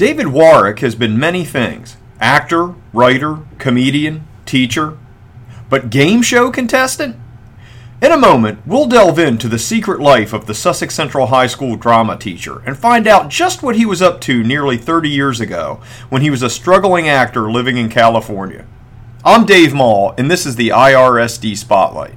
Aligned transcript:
David 0.00 0.28
Warick 0.28 0.78
has 0.78 0.94
been 0.94 1.18
many 1.18 1.44
things 1.44 1.98
actor, 2.22 2.74
writer, 2.94 3.40
comedian, 3.58 4.26
teacher. 4.46 4.96
But 5.68 5.90
game 5.90 6.22
show 6.22 6.50
contestant? 6.50 7.16
In 8.00 8.10
a 8.10 8.16
moment, 8.16 8.66
we'll 8.66 8.86
delve 8.86 9.18
into 9.18 9.46
the 9.46 9.58
secret 9.58 10.00
life 10.00 10.32
of 10.32 10.46
the 10.46 10.54
Sussex 10.54 10.94
Central 10.94 11.26
High 11.26 11.48
School 11.48 11.76
drama 11.76 12.16
teacher 12.16 12.62
and 12.64 12.78
find 12.78 13.06
out 13.06 13.28
just 13.28 13.62
what 13.62 13.76
he 13.76 13.84
was 13.84 14.00
up 14.00 14.22
to 14.22 14.42
nearly 14.42 14.78
30 14.78 15.10
years 15.10 15.38
ago 15.38 15.82
when 16.08 16.22
he 16.22 16.30
was 16.30 16.42
a 16.42 16.48
struggling 16.48 17.06
actor 17.06 17.52
living 17.52 17.76
in 17.76 17.90
California. 17.90 18.64
I'm 19.22 19.44
Dave 19.44 19.74
Mall, 19.74 20.14
and 20.16 20.30
this 20.30 20.46
is 20.46 20.56
the 20.56 20.70
IRSD 20.70 21.58
Spotlight. 21.58 22.14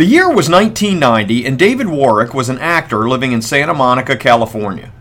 The 0.00 0.06
year 0.06 0.28
was 0.28 0.48
1990, 0.48 1.44
and 1.44 1.58
David 1.58 1.86
Warick 1.86 2.32
was 2.32 2.48
an 2.48 2.56
actor 2.56 3.06
living 3.06 3.32
in 3.32 3.42
Santa 3.42 3.74
Monica, 3.74 4.16
California. 4.16 4.92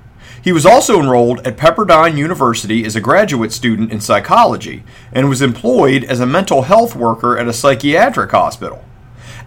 He 0.42 0.52
was 0.52 0.66
also 0.66 1.00
enrolled 1.00 1.48
at 1.48 1.56
Pepperdine 1.56 2.18
University 2.18 2.84
as 2.84 2.98
a 2.98 3.00
graduate 3.00 3.54
student 3.54 3.94
in 3.94 4.02
psychology 4.02 4.84
and 5.14 5.30
was 5.30 5.42
employed 5.42 6.04
as 6.04 6.20
a 6.20 6.26
mental 6.26 6.64
health 6.64 6.98
worker 6.98 7.38
at 7.38 7.48
a 7.48 7.54
psychiatric 7.54 8.32
hospital. 8.32 8.84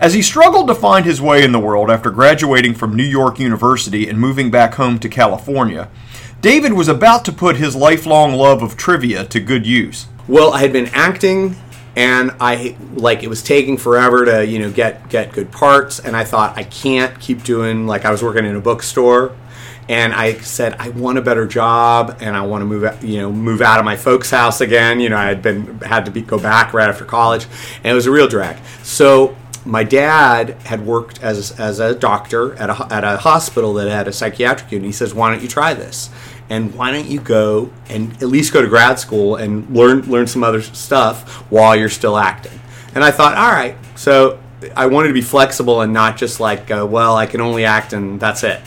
As 0.01 0.15
he 0.15 0.23
struggled 0.23 0.69
to 0.69 0.75
find 0.75 1.05
his 1.05 1.21
way 1.21 1.45
in 1.45 1.53
the 1.53 1.61
world 1.61 1.91
after 1.91 2.11
graduating 2.11 2.73
from 2.73 2.97
New 2.97 3.05
York 3.05 3.39
University 3.39 4.09
and 4.09 4.19
moving 4.19 4.51
back 4.51 4.77
home 4.77 4.99
to 5.01 5.09
California, 5.11 5.91
David 6.41 6.73
was 6.73 6.89
about 6.89 7.27
to 7.27 7.31
put 7.31 7.57
his 7.57 7.77
lifelong 7.77 8.33
love 8.33 8.63
of 8.63 8.79
trivia 8.79 9.27
to 9.27 9.39
good 9.39 9.67
use. 9.67 10.07
Well, 10.27 10.55
I 10.55 10.61
had 10.61 10.73
been 10.73 10.89
acting 10.95 11.57
and 11.97 12.31
I 12.41 12.77
like 12.95 13.23
it 13.23 13.29
was 13.29 13.43
taking 13.43 13.77
forever 13.77 14.25
to 14.25 14.47
you 14.47 14.59
know 14.59 14.71
get 14.71 15.09
get 15.09 15.33
good 15.33 15.53
parts, 15.53 15.99
and 15.99 16.17
I 16.17 16.25
thought 16.25 16.57
I 16.57 16.65
can't 16.65 17.19
keep 17.21 17.43
doing 17.45 17.87
like 17.87 18.05
I 18.05 18.11
was 18.11 18.23
working 18.23 18.45
in 18.45 18.57
a 18.57 18.61
bookstore, 18.61 19.37
and 19.89 20.15
I 20.15 20.35
said 20.35 20.77
I 20.79 20.89
want 20.91 21.19
a 21.19 21.23
better 21.23 21.47
job, 21.47 22.19
and 22.21 22.37
I 22.37 22.43
want 22.43 22.63
to 22.63 22.67
move 22.67 22.85
out, 22.85 23.03
you 23.03 23.19
know 23.19 23.33
move 23.33 23.61
out 23.61 23.79
of 23.79 23.85
my 23.85 23.97
folks' 23.97 24.31
house 24.31 24.61
again. 24.61 25.01
You 25.01 25.11
know 25.11 25.17
I 25.17 25.27
had 25.27 25.43
been 25.43 25.81
had 25.81 26.05
to 26.07 26.11
be, 26.11 26.23
go 26.23 26.39
back 26.39 26.73
right 26.73 26.89
after 26.89 27.05
college, 27.05 27.47
and 27.85 27.93
it 27.93 27.95
was 27.95 28.07
a 28.07 28.11
real 28.11 28.29
drag. 28.29 28.57
So 28.83 29.37
my 29.65 29.85
dad 29.85 30.51
had 30.65 30.85
worked 30.87 31.23
as 31.23 31.59
as 31.61 31.79
a 31.79 31.95
doctor 31.95 32.55
at 32.55 32.71
a 32.71 32.87
at 32.91 33.05
a 33.05 33.19
hospital 33.19 33.75
that 33.75 33.89
had 33.89 34.09
a 34.09 34.13
psychiatric 34.13 34.73
unit. 34.73 34.87
He 34.87 34.93
says, 34.93 35.15
"Why 35.15 35.31
don't 35.31 35.43
you 35.43 35.49
try 35.49 35.75
this?" 35.75 36.11
And 36.53 36.75
why 36.75 36.93
don't 36.93 37.07
you 37.07 37.19
go 37.19 37.73
and 37.89 38.13
at 38.23 38.29
least 38.29 38.53
go 38.53 38.61
to 38.61 38.69
grad 38.69 38.99
school 38.99 39.37
and 39.37 39.75
learn 39.75 40.03
learn 40.03 40.27
some 40.27 40.45
other 40.45 40.61
stuff 40.61 41.27
while 41.51 41.75
you're 41.75 41.89
still 41.89 42.19
acting? 42.19 42.61
And 42.95 43.03
i 43.03 43.11
thought 43.11 43.39
all 43.39 43.51
right 43.51 43.75
so 43.97 44.39
i 44.77 44.85
wanted 44.85 45.09
to 45.09 45.15
be 45.15 45.23
flexible 45.23 45.81
and 45.81 45.95
not 45.95 46.19
just 46.19 46.41
like 46.41 46.71
uh, 46.71 46.87
well 46.89 47.17
i 47.17 47.25
can 47.25 47.41
only 47.41 47.65
act 47.65 47.95
and 47.95 48.21
that's 48.21 48.45
it. 48.45 48.61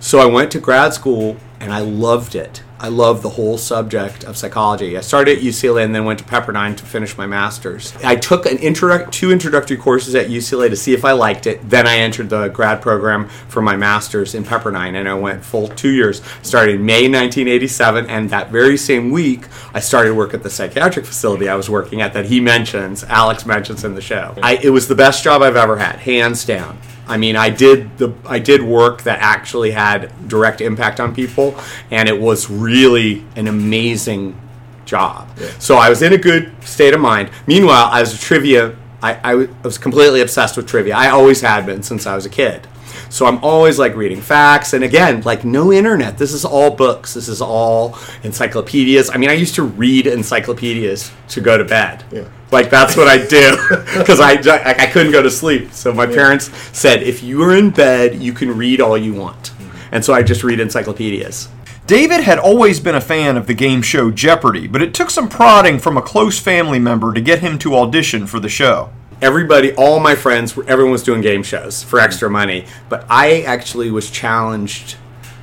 So 0.00 0.18
i 0.18 0.26
went 0.26 0.52
to 0.52 0.60
grad 0.60 0.92
school 0.92 1.38
and 1.60 1.72
i 1.72 1.80
loved 1.80 2.34
it 2.34 2.62
I 2.84 2.88
love 2.88 3.22
the 3.22 3.30
whole 3.30 3.56
subject 3.56 4.24
of 4.24 4.36
psychology. 4.36 4.98
I 4.98 5.00
started 5.00 5.38
at 5.38 5.42
UCLA 5.42 5.86
and 5.86 5.94
then 5.94 6.04
went 6.04 6.18
to 6.18 6.24
Pepperdine 6.26 6.76
to 6.76 6.84
finish 6.84 7.16
my 7.16 7.24
master's. 7.24 7.96
I 8.04 8.14
took 8.14 8.44
an 8.44 8.58
introdu- 8.58 9.10
two 9.10 9.32
introductory 9.32 9.78
courses 9.78 10.14
at 10.14 10.26
UCLA 10.26 10.68
to 10.68 10.76
see 10.76 10.92
if 10.92 11.02
I 11.02 11.12
liked 11.12 11.46
it. 11.46 11.66
Then 11.70 11.86
I 11.86 11.96
entered 11.96 12.28
the 12.28 12.48
grad 12.48 12.82
program 12.82 13.30
for 13.48 13.62
my 13.62 13.74
master's 13.74 14.34
in 14.34 14.44
Pepperdine 14.44 14.96
and 14.96 15.08
I 15.08 15.14
went 15.14 15.42
full 15.42 15.68
two 15.68 15.92
years. 15.92 16.20
Started 16.42 16.74
in 16.74 16.84
May 16.84 17.08
1987 17.08 18.10
and 18.10 18.28
that 18.28 18.50
very 18.50 18.76
same 18.76 19.10
week 19.10 19.46
I 19.72 19.80
started 19.80 20.12
work 20.12 20.34
at 20.34 20.42
the 20.42 20.50
psychiatric 20.50 21.06
facility 21.06 21.48
I 21.48 21.54
was 21.54 21.70
working 21.70 22.02
at 22.02 22.12
that 22.12 22.26
he 22.26 22.38
mentions, 22.38 23.02
Alex 23.04 23.46
mentions 23.46 23.82
in 23.84 23.94
the 23.94 24.02
show. 24.02 24.34
I, 24.42 24.56
it 24.62 24.68
was 24.68 24.88
the 24.88 24.94
best 24.94 25.24
job 25.24 25.40
I've 25.40 25.56
ever 25.56 25.78
had, 25.78 26.00
hands 26.00 26.44
down. 26.44 26.76
I 27.06 27.16
mean, 27.16 27.36
I 27.36 27.50
did 27.50 27.98
the 27.98 28.14
I 28.26 28.38
did 28.38 28.62
work 28.62 29.02
that 29.02 29.18
actually 29.20 29.72
had 29.72 30.28
direct 30.28 30.60
impact 30.60 31.00
on 31.00 31.14
people, 31.14 31.58
and 31.90 32.08
it 32.08 32.20
was 32.20 32.50
really 32.50 33.24
an 33.36 33.46
amazing 33.46 34.40
job. 34.84 35.28
Yeah. 35.38 35.50
So 35.58 35.76
I 35.76 35.88
was 35.88 36.02
in 36.02 36.12
a 36.12 36.18
good 36.18 36.52
state 36.62 36.94
of 36.94 37.00
mind. 37.00 37.30
Meanwhile, 37.46 37.88
I 37.90 38.00
was 38.00 38.14
a 38.14 38.18
trivia. 38.18 38.76
I, 39.02 39.18
I 39.22 39.34
was 39.62 39.76
completely 39.76 40.22
obsessed 40.22 40.56
with 40.56 40.66
trivia. 40.66 40.96
I 40.96 41.10
always 41.10 41.42
had 41.42 41.66
been 41.66 41.82
since 41.82 42.06
I 42.06 42.14
was 42.14 42.24
a 42.24 42.30
kid. 42.30 42.66
So 43.08 43.26
I'm 43.26 43.42
always 43.44 43.78
like 43.78 43.94
reading 43.94 44.20
facts. 44.20 44.72
And 44.72 44.84
again, 44.84 45.22
like 45.22 45.44
no 45.44 45.72
internet. 45.72 46.18
This 46.18 46.32
is 46.32 46.44
all 46.44 46.70
books. 46.70 47.14
This 47.14 47.28
is 47.28 47.40
all 47.40 47.98
encyclopedias. 48.22 49.10
I 49.10 49.16
mean, 49.16 49.30
I 49.30 49.34
used 49.34 49.54
to 49.56 49.62
read 49.62 50.06
encyclopedias 50.06 51.12
to 51.28 51.40
go 51.40 51.58
to 51.58 51.64
bed. 51.64 52.04
Yeah. 52.10 52.28
Like 52.50 52.70
that's 52.70 52.96
what 52.96 53.08
I 53.08 53.24
do 53.26 53.56
because 53.98 54.20
I, 54.20 54.32
I, 54.32 54.84
I 54.84 54.86
couldn't 54.86 55.12
go 55.12 55.22
to 55.22 55.30
sleep. 55.30 55.72
So 55.72 55.92
my 55.92 56.06
yeah. 56.06 56.14
parents 56.14 56.50
said, 56.76 57.02
if 57.02 57.22
you 57.22 57.42
are 57.42 57.54
in 57.54 57.70
bed, 57.70 58.16
you 58.16 58.32
can 58.32 58.56
read 58.56 58.80
all 58.80 58.96
you 58.96 59.14
want. 59.14 59.42
Mm-hmm. 59.42 59.88
And 59.92 60.04
so 60.04 60.14
I 60.14 60.22
just 60.22 60.44
read 60.44 60.60
encyclopedias. 60.60 61.48
David 61.86 62.20
had 62.20 62.38
always 62.38 62.80
been 62.80 62.94
a 62.94 63.00
fan 63.00 63.36
of 63.36 63.46
the 63.46 63.52
game 63.52 63.82
show 63.82 64.10
Jeopardy, 64.10 64.66
but 64.66 64.80
it 64.80 64.94
took 64.94 65.10
some 65.10 65.28
prodding 65.28 65.78
from 65.78 65.98
a 65.98 66.02
close 66.02 66.38
family 66.38 66.78
member 66.78 67.12
to 67.12 67.20
get 67.20 67.40
him 67.40 67.58
to 67.58 67.76
audition 67.76 68.26
for 68.26 68.40
the 68.40 68.48
show 68.48 68.90
everybody, 69.24 69.72
all 69.74 70.00
my 70.00 70.14
friends, 70.14 70.56
everyone 70.68 70.92
was 70.92 71.02
doing 71.02 71.22
game 71.22 71.42
shows 71.42 71.82
for 71.82 71.96
mm-hmm. 71.96 72.04
extra 72.04 72.30
money. 72.30 72.66
But 72.88 73.06
I 73.08 73.40
actually 73.42 73.90
was 73.90 74.10
challenged 74.10 74.96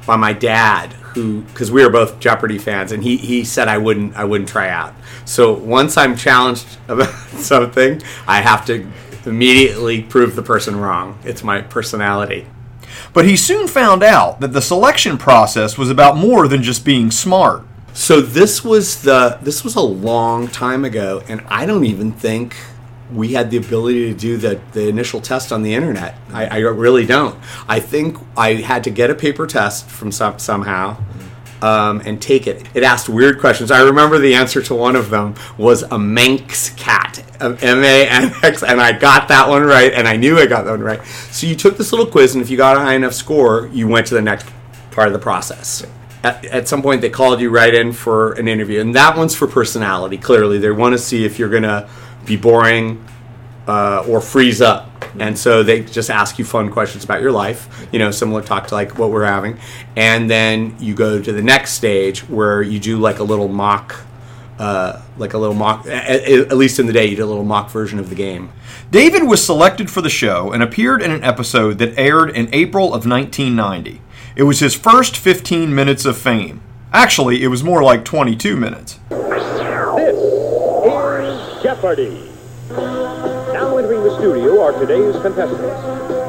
by 0.05 0.15
my 0.15 0.33
dad, 0.33 0.93
who 0.93 1.41
because 1.41 1.71
we 1.71 1.83
were 1.83 1.89
both 1.89 2.19
Jeopardy 2.19 2.59
fans, 2.59 2.91
and 2.91 3.03
he 3.03 3.17
he 3.17 3.43
said 3.43 3.67
I 3.67 3.79
wouldn't 3.79 4.15
I 4.15 4.23
wouldn't 4.23 4.49
try 4.49 4.69
out. 4.69 4.93
So 5.25 5.53
once 5.53 5.97
I'm 5.97 6.15
challenged 6.15 6.67
about 6.87 7.13
something, 7.37 8.01
I 8.27 8.41
have 8.41 8.65
to 8.67 8.87
immediately 9.25 10.03
prove 10.03 10.35
the 10.35 10.41
person 10.41 10.75
wrong. 10.75 11.19
It's 11.23 11.43
my 11.43 11.61
personality. 11.61 12.47
But 13.13 13.25
he 13.25 13.35
soon 13.35 13.67
found 13.67 14.03
out 14.03 14.39
that 14.41 14.53
the 14.53 14.61
selection 14.61 15.17
process 15.17 15.77
was 15.77 15.89
about 15.89 16.17
more 16.17 16.47
than 16.47 16.61
just 16.63 16.85
being 16.85 17.11
smart. 17.11 17.63
So 17.93 18.21
this 18.21 18.63
was 18.63 19.01
the 19.01 19.37
this 19.41 19.63
was 19.63 19.75
a 19.75 19.81
long 19.81 20.47
time 20.47 20.85
ago, 20.85 21.23
and 21.27 21.41
I 21.47 21.65
don't 21.65 21.85
even 21.85 22.11
think 22.11 22.55
we 23.13 23.33
had 23.33 23.51
the 23.51 23.57
ability 23.57 24.13
to 24.13 24.17
do 24.17 24.37
the, 24.37 24.59
the 24.71 24.87
initial 24.87 25.21
test 25.21 25.51
on 25.51 25.63
the 25.63 25.73
internet. 25.73 26.17
I, 26.31 26.45
I 26.45 26.57
really 26.59 27.05
don't. 27.05 27.37
I 27.67 27.79
think 27.79 28.17
I 28.37 28.53
had 28.53 28.83
to 28.85 28.89
get 28.89 29.09
a 29.09 29.15
paper 29.15 29.47
test 29.47 29.87
from 29.87 30.11
some, 30.11 30.39
somehow 30.39 30.97
um, 31.61 32.01
and 32.05 32.21
take 32.21 32.47
it. 32.47 32.63
It 32.73 32.83
asked 32.83 33.07
weird 33.07 33.39
questions. 33.39 33.71
I 33.71 33.81
remember 33.81 34.17
the 34.17 34.35
answer 34.35 34.61
to 34.63 34.75
one 34.75 34.95
of 34.95 35.09
them 35.09 35.35
was 35.57 35.83
a 35.83 35.97
Manx 35.99 36.71
cat, 36.71 37.23
M 37.39 37.83
A 37.83 38.07
N 38.07 38.31
X, 38.43 38.63
and 38.63 38.81
I 38.81 38.97
got 38.97 39.27
that 39.27 39.47
one 39.47 39.63
right, 39.63 39.93
and 39.93 40.07
I 40.07 40.17
knew 40.17 40.37
I 40.37 40.45
got 40.45 40.63
that 40.65 40.71
one 40.71 40.81
right. 40.81 41.03
So 41.31 41.47
you 41.47 41.55
took 41.55 41.77
this 41.77 41.91
little 41.91 42.07
quiz, 42.07 42.33
and 42.33 42.41
if 42.41 42.49
you 42.49 42.57
got 42.57 42.77
a 42.77 42.79
high 42.79 42.95
enough 42.95 43.13
score, 43.13 43.69
you 43.71 43.87
went 43.87 44.07
to 44.07 44.15
the 44.15 44.21
next 44.21 44.47
part 44.91 45.07
of 45.07 45.13
the 45.13 45.19
process. 45.19 45.85
At, 46.23 46.45
at, 46.45 46.67
some 46.67 46.83
point, 46.83 47.01
they 47.01 47.09
called 47.09 47.41
you 47.41 47.49
right 47.49 47.73
in 47.73 47.93
for 47.93 48.33
an 48.33 48.47
interview, 48.47 48.79
and 48.79 48.93
that 48.95 49.17
one's 49.17 49.33
for 49.33 49.47
personality. 49.47 50.17
Clearly, 50.17 50.59
they 50.59 50.69
want 50.69 50.93
to 50.93 50.99
see 50.99 51.25
if 51.25 51.39
you're 51.39 51.49
going 51.49 51.63
to 51.63 51.89
be 52.25 52.35
boring 52.35 53.05
uh, 53.67 54.05
or 54.07 54.21
freeze 54.21 54.61
up. 54.61 54.89
And 55.19 55.37
so 55.37 55.63
they 55.63 55.81
just 55.81 56.09
ask 56.09 56.39
you 56.39 56.45
fun 56.45 56.71
questions 56.71 57.03
about 57.03 57.21
your 57.21 57.31
life, 57.31 57.87
you 57.91 57.99
know, 57.99 58.11
similar 58.11 58.41
talk 58.41 58.67
to 58.67 58.75
like 58.75 58.97
what 58.97 59.11
we're 59.11 59.25
having. 59.25 59.59
And 59.95 60.29
then 60.29 60.75
you 60.79 60.95
go 60.95 61.21
to 61.21 61.31
the 61.31 61.41
next 61.41 61.73
stage 61.73 62.21
where 62.29 62.61
you 62.61 62.79
do 62.79 62.97
like 62.97 63.19
a 63.19 63.23
little 63.23 63.47
mock, 63.47 64.01
uh, 64.57 65.01
like 65.17 65.33
a 65.33 65.37
little 65.37 65.55
mock, 65.55 65.85
at, 65.87 66.23
at 66.23 66.57
least 66.57 66.79
in 66.79 66.85
the 66.85 66.93
day, 66.93 67.07
you 67.07 67.15
do 67.15 67.25
a 67.25 67.27
little 67.27 67.43
mock 67.43 67.69
version 67.69 67.99
of 67.99 68.09
the 68.09 68.15
game. 68.15 68.51
David 68.89 69.23
was 69.23 69.43
selected 69.43 69.89
for 69.89 70.01
the 70.01 70.09
show 70.09 70.51
and 70.51 70.63
appeared 70.63 71.01
in 71.01 71.11
an 71.11 71.23
episode 71.23 71.77
that 71.79 71.97
aired 71.97 72.29
in 72.29 72.49
April 72.53 72.87
of 72.87 73.05
1990. 73.05 74.01
It 74.35 74.43
was 74.43 74.59
his 74.59 74.75
first 74.75 75.17
15 75.17 75.73
minutes 75.73 76.05
of 76.05 76.17
fame. 76.17 76.61
Actually, 76.93 77.43
it 77.43 77.47
was 77.47 77.63
more 77.63 77.83
like 77.83 78.05
22 78.05 78.55
minutes. 78.55 78.99
Now 81.81 83.77
entering 83.77 84.03
the 84.03 84.15
studio 84.19 84.61
are 84.61 84.71
today's 84.71 85.15
contestants. 85.23 85.63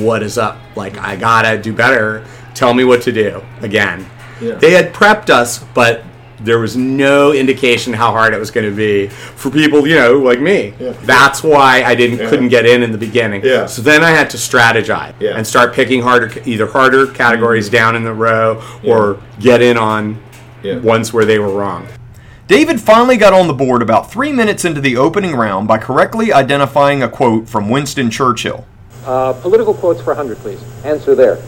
"What 0.00 0.22
is 0.22 0.38
up? 0.38 0.58
Like 0.76 0.98
I 0.98 1.16
gotta 1.16 1.58
do 1.60 1.72
better. 1.72 2.24
Tell 2.56 2.74
me 2.74 2.82
what 2.84 3.02
to 3.02 3.12
do 3.12 3.40
again." 3.62 4.04
Yeah. 4.40 4.54
They 4.54 4.72
had 4.72 4.92
prepped 4.92 5.30
us, 5.30 5.64
but 5.74 6.02
there 6.42 6.58
was 6.58 6.76
no 6.76 7.32
indication 7.32 7.94
how 7.94 8.10
hard 8.12 8.34
it 8.34 8.38
was 8.38 8.50
going 8.50 8.68
to 8.68 8.76
be 8.76 9.06
for 9.08 9.48
people, 9.50 9.86
you 9.86 9.94
know, 9.94 10.18
like 10.18 10.38
me. 10.40 10.74
Yeah. 10.78 10.92
That's 11.04 11.42
why 11.42 11.82
I 11.82 11.94
didn't 11.94 12.18
Yeah. 12.18 12.28
couldn't 12.28 12.48
get 12.48 12.66
in 12.66 12.82
in 12.82 12.92
the 12.92 12.98
beginning. 12.98 13.40
Yeah. 13.42 13.64
So 13.64 13.80
then 13.80 14.04
I 14.04 14.10
had 14.10 14.28
to 14.30 14.36
strategize 14.36 15.14
Yeah. 15.18 15.30
Mm-hmm. 15.30 15.38
and 15.38 15.46
start 15.46 15.72
picking 15.72 16.02
harder, 16.02 16.30
either 16.44 16.66
harder 16.66 17.06
categories 17.06 17.70
down 17.70 17.96
in 17.96 18.04
the 18.04 18.12
row 18.12 18.60
or 18.84 19.16
get 19.40 19.62
in 19.62 19.78
on 19.78 20.18
Yeah. 20.62 20.76
ones 20.80 21.10
where 21.14 21.24
they 21.24 21.38
were 21.38 21.48
wrong. 21.48 21.86
David 22.46 22.80
finally 22.82 23.16
got 23.16 23.32
on 23.32 23.46
the 23.48 23.54
board 23.54 23.80
about 23.80 24.12
three 24.12 24.30
minutes 24.32 24.64
into 24.66 24.80
the 24.82 24.96
opening 24.98 25.34
round 25.34 25.66
by 25.66 25.78
correctly 25.78 26.32
identifying 26.34 27.02
a 27.02 27.08
quote 27.08 27.48
from 27.48 27.70
Winston 27.70 28.10
Churchill. 28.10 28.66
Uh, 29.06 29.32
political 29.32 29.72
quotes 29.72 30.02
for 30.02 30.10
100, 30.12 30.38
please. 30.40 30.60
Answer 30.84 31.14
there. 31.14 31.38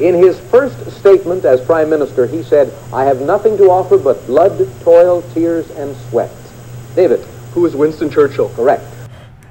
In 0.00 0.14
his 0.14 0.40
first 0.40 0.90
statement 0.92 1.44
as 1.44 1.60
Prime 1.60 1.90
Minister, 1.90 2.26
he 2.26 2.42
said, 2.42 2.72
I 2.90 3.04
have 3.04 3.20
nothing 3.20 3.58
to 3.58 3.70
offer 3.70 3.98
but 3.98 4.26
blood, 4.26 4.66
toil, 4.80 5.20
tears, 5.34 5.70
and 5.72 5.94
sweat. 6.08 6.32
David, 6.96 7.20
Who 7.52 7.66
is 7.66 7.76
Winston 7.76 8.08
Churchill? 8.08 8.48
correct. 8.56 8.82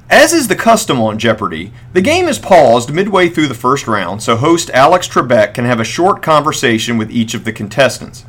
As 0.10 0.34
is 0.34 0.48
the 0.48 0.56
custom 0.56 1.00
on 1.00 1.20
Jeopardy, 1.20 1.72
the 1.94 2.02
game 2.02 2.28
is 2.28 2.40
paused 2.40 2.92
midway 2.92 3.30
through 3.30 3.48
the 3.48 3.54
first 3.54 3.88
round 3.88 4.24
so 4.24 4.36
host 4.36 4.72
Alex 4.72 5.08
Trebek 5.08 5.54
can 5.54 5.66
have 5.66 5.80
a 5.80 5.84
short 5.84 6.24
conversation 6.24 6.98
with 6.98 7.12
each 7.12 7.36
of 7.36 7.44
the 7.44 7.54
contestants. 7.54 8.26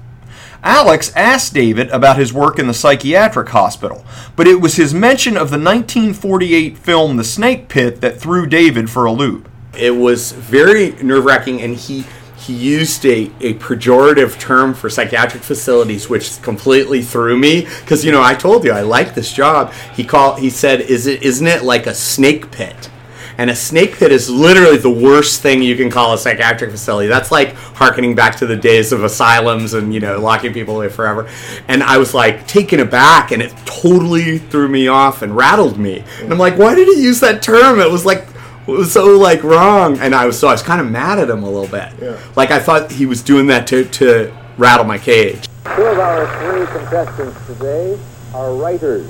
Alex 0.62 1.10
asked 1.16 1.54
David 1.54 1.88
about 1.88 2.18
his 2.18 2.34
work 2.34 2.58
in 2.58 2.66
the 2.66 2.74
psychiatric 2.74 3.48
hospital, 3.48 4.04
but 4.36 4.46
it 4.46 4.60
was 4.60 4.76
his 4.76 4.92
mention 4.92 5.38
of 5.38 5.48
the 5.48 5.56
1948 5.56 6.76
film 6.76 7.16
The 7.16 7.24
Snake 7.24 7.70
Pit 7.70 8.02
that 8.02 8.20
threw 8.20 8.44
David 8.44 8.90
for 8.90 9.06
a 9.06 9.12
loop. 9.12 9.49
It 9.76 9.94
was 9.96 10.32
very 10.32 10.92
nerve 11.02 11.24
wracking, 11.24 11.62
and 11.62 11.76
he 11.76 12.04
he 12.36 12.54
used 12.54 13.04
a, 13.04 13.30
a 13.40 13.54
pejorative 13.54 14.38
term 14.40 14.72
for 14.72 14.88
psychiatric 14.88 15.42
facilities, 15.42 16.08
which 16.08 16.40
completely 16.42 17.02
threw 17.02 17.36
me 17.38 17.66
because 17.80 18.04
you 18.04 18.12
know 18.12 18.22
I 18.22 18.34
told 18.34 18.64
you 18.64 18.72
I 18.72 18.80
like 18.80 19.14
this 19.14 19.32
job. 19.32 19.72
He 19.94 20.04
called 20.04 20.40
he 20.40 20.50
said, 20.50 20.80
"Is 20.80 21.06
it 21.06 21.22
isn't 21.22 21.46
it 21.46 21.62
like 21.62 21.86
a 21.86 21.94
snake 21.94 22.50
pit?" 22.50 22.90
And 23.38 23.48
a 23.48 23.56
snake 23.56 23.96
pit 23.96 24.12
is 24.12 24.28
literally 24.28 24.76
the 24.76 24.90
worst 24.90 25.40
thing 25.40 25.62
you 25.62 25.74
can 25.74 25.88
call 25.88 26.12
a 26.12 26.18
psychiatric 26.18 26.70
facility. 26.70 27.08
That's 27.08 27.30
like 27.30 27.54
harkening 27.54 28.14
back 28.14 28.36
to 28.36 28.46
the 28.46 28.56
days 28.56 28.92
of 28.92 29.02
asylums 29.02 29.72
and 29.72 29.94
you 29.94 30.00
know 30.00 30.18
locking 30.20 30.52
people 30.52 30.76
away 30.76 30.88
forever. 30.88 31.28
And 31.68 31.82
I 31.82 31.98
was 31.98 32.12
like 32.12 32.46
taken 32.46 32.80
aback, 32.80 33.32
and 33.32 33.42
it 33.42 33.54
totally 33.64 34.38
threw 34.38 34.68
me 34.68 34.88
off 34.88 35.22
and 35.22 35.36
rattled 35.36 35.78
me. 35.78 36.04
And 36.20 36.32
I'm 36.32 36.38
like, 36.38 36.58
why 36.58 36.74
did 36.74 36.88
he 36.88 37.02
use 37.02 37.20
that 37.20 37.42
term? 37.42 37.80
It 37.80 37.90
was 37.90 38.04
like 38.04 38.26
was 38.66 38.92
so 38.92 39.16
like 39.18 39.42
wrong, 39.42 39.98
and 39.98 40.14
I 40.14 40.26
was 40.26 40.38
so 40.38 40.48
I 40.48 40.52
was 40.52 40.62
kind 40.62 40.80
of 40.80 40.90
mad 40.90 41.18
at 41.18 41.28
him 41.30 41.42
a 41.42 41.50
little 41.50 41.68
bit. 41.68 41.92
Yeah. 42.00 42.18
Like 42.36 42.50
I 42.50 42.60
thought 42.60 42.90
he 42.92 43.06
was 43.06 43.22
doing 43.22 43.46
that 43.48 43.66
to 43.68 43.84
to 43.84 44.32
rattle 44.58 44.84
my 44.86 44.98
cage. 44.98 45.46
Two 45.76 45.82
of 45.84 45.98
our 45.98 46.26
three 46.38 46.66
contestants 46.78 47.46
today 47.46 47.98
are 48.34 48.54
writers, 48.54 49.06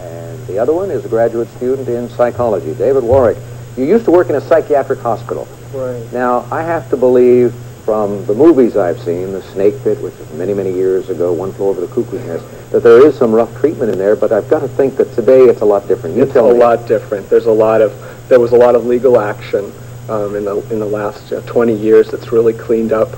and 0.00 0.46
the 0.46 0.58
other 0.58 0.72
one 0.72 0.90
is 0.90 1.04
a 1.04 1.08
graduate 1.08 1.48
student 1.56 1.88
in 1.88 2.08
psychology, 2.10 2.74
David 2.74 3.02
Warick. 3.04 3.40
You 3.76 3.84
used 3.84 4.04
to 4.06 4.10
work 4.10 4.30
in 4.30 4.36
a 4.36 4.40
psychiatric 4.40 5.00
hospital. 5.00 5.46
Right. 5.74 6.02
Now, 6.12 6.46
I 6.50 6.62
have 6.62 6.88
to 6.90 6.96
believe 6.96 7.52
from 7.84 8.24
the 8.26 8.34
movies 8.34 8.76
I've 8.76 8.98
seen, 9.00 9.32
The 9.32 9.42
Snake 9.42 9.74
Pit, 9.84 10.00
which 10.00 10.14
was 10.18 10.32
many, 10.32 10.54
many 10.54 10.72
years 10.72 11.08
ago, 11.10 11.32
One 11.32 11.52
Flew 11.52 11.66
Over 11.68 11.82
the 11.82 11.86
Cuckoo's 11.88 12.24
Nest, 12.24 12.44
that 12.72 12.82
there 12.82 13.06
is 13.06 13.16
some 13.16 13.32
rough 13.32 13.54
treatment 13.60 13.92
in 13.92 13.98
there, 13.98 14.16
but 14.16 14.32
I've 14.32 14.48
got 14.48 14.60
to 14.60 14.68
think 14.68 14.96
that 14.96 15.14
today 15.14 15.42
it's 15.42 15.60
a 15.60 15.64
lot 15.64 15.86
different. 15.86 16.16
You 16.16 16.22
It's 16.22 16.30
a 16.32 16.34
tell 16.34 16.52
me. 16.52 16.58
lot 16.58 16.88
different. 16.88 17.28
There's 17.28 17.46
a 17.46 17.52
lot 17.52 17.80
of 17.82 17.92
there 18.28 18.40
was 18.40 18.52
a 18.52 18.56
lot 18.56 18.74
of 18.74 18.86
legal 18.86 19.18
action 19.20 19.72
um, 20.08 20.34
in 20.36 20.44
the 20.44 20.56
in 20.72 20.78
the 20.78 20.86
last 20.86 21.32
uh, 21.32 21.40
20 21.42 21.74
years 21.74 22.10
that's 22.10 22.32
really 22.32 22.52
cleaned 22.52 22.92
up. 22.92 23.10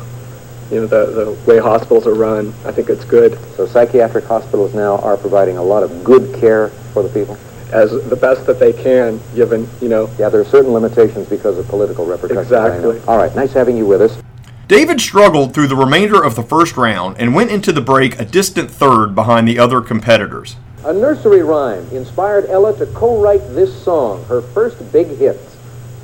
You 0.71 0.81
know 0.83 0.87
the 0.87 1.07
the 1.07 1.51
way 1.51 1.59
hospitals 1.59 2.07
are 2.07 2.15
run. 2.15 2.49
I 2.65 2.73
think 2.73 2.91
it's 2.91 3.05
good 3.05 3.39
So 3.57 3.67
psychiatric 3.67 4.25
hospitals 4.25 4.75
now 4.75 4.99
are 4.99 5.17
providing 5.17 5.57
a 5.57 5.63
lot 5.63 5.83
of 5.83 6.05
good 6.05 6.35
care 6.39 6.69
for 6.93 7.03
the 7.03 7.09
people. 7.09 7.37
as 7.73 7.91
the 8.09 8.17
best 8.17 8.47
that 8.47 8.59
they 8.59 8.73
can, 8.73 9.21
given 9.35 9.69
you 9.81 9.89
know 9.89 10.11
Yeah, 10.19 10.29
there 10.29 10.41
are 10.41 10.45
certain 10.45 10.73
limitations 10.73 11.27
because 11.29 11.57
of 11.59 11.67
political 11.69 12.05
repercussions. 12.07 12.47
Exactly. 12.47 13.01
All 13.09 13.17
right, 13.17 13.35
nice 13.35 13.53
having 13.53 13.77
you 13.77 13.87
with 13.87 14.03
us. 14.03 14.21
David 14.69 15.01
struggled 15.01 15.55
through 15.55 15.69
the 15.69 15.77
remainder 15.77 16.23
of 16.23 16.35
the 16.35 16.43
first 16.43 16.77
round 16.77 17.17
and 17.19 17.35
went 17.35 17.51
into 17.51 17.73
the 17.73 17.81
break 17.81 18.21
a 18.21 18.25
distant 18.27 18.71
third 18.71 19.15
behind 19.15 19.49
the 19.49 19.59
other 19.59 19.81
competitors. 19.81 20.57
A 20.85 20.93
nursery 20.93 21.43
rhyme 21.43 21.89
inspired 21.91 22.47
Ella 22.49 22.77
to 22.79 22.87
co-write 22.87 23.47
this 23.55 23.83
song, 23.83 24.25
her 24.27 24.41
first 24.41 24.93
big 24.93 25.09
hit. 25.09 25.41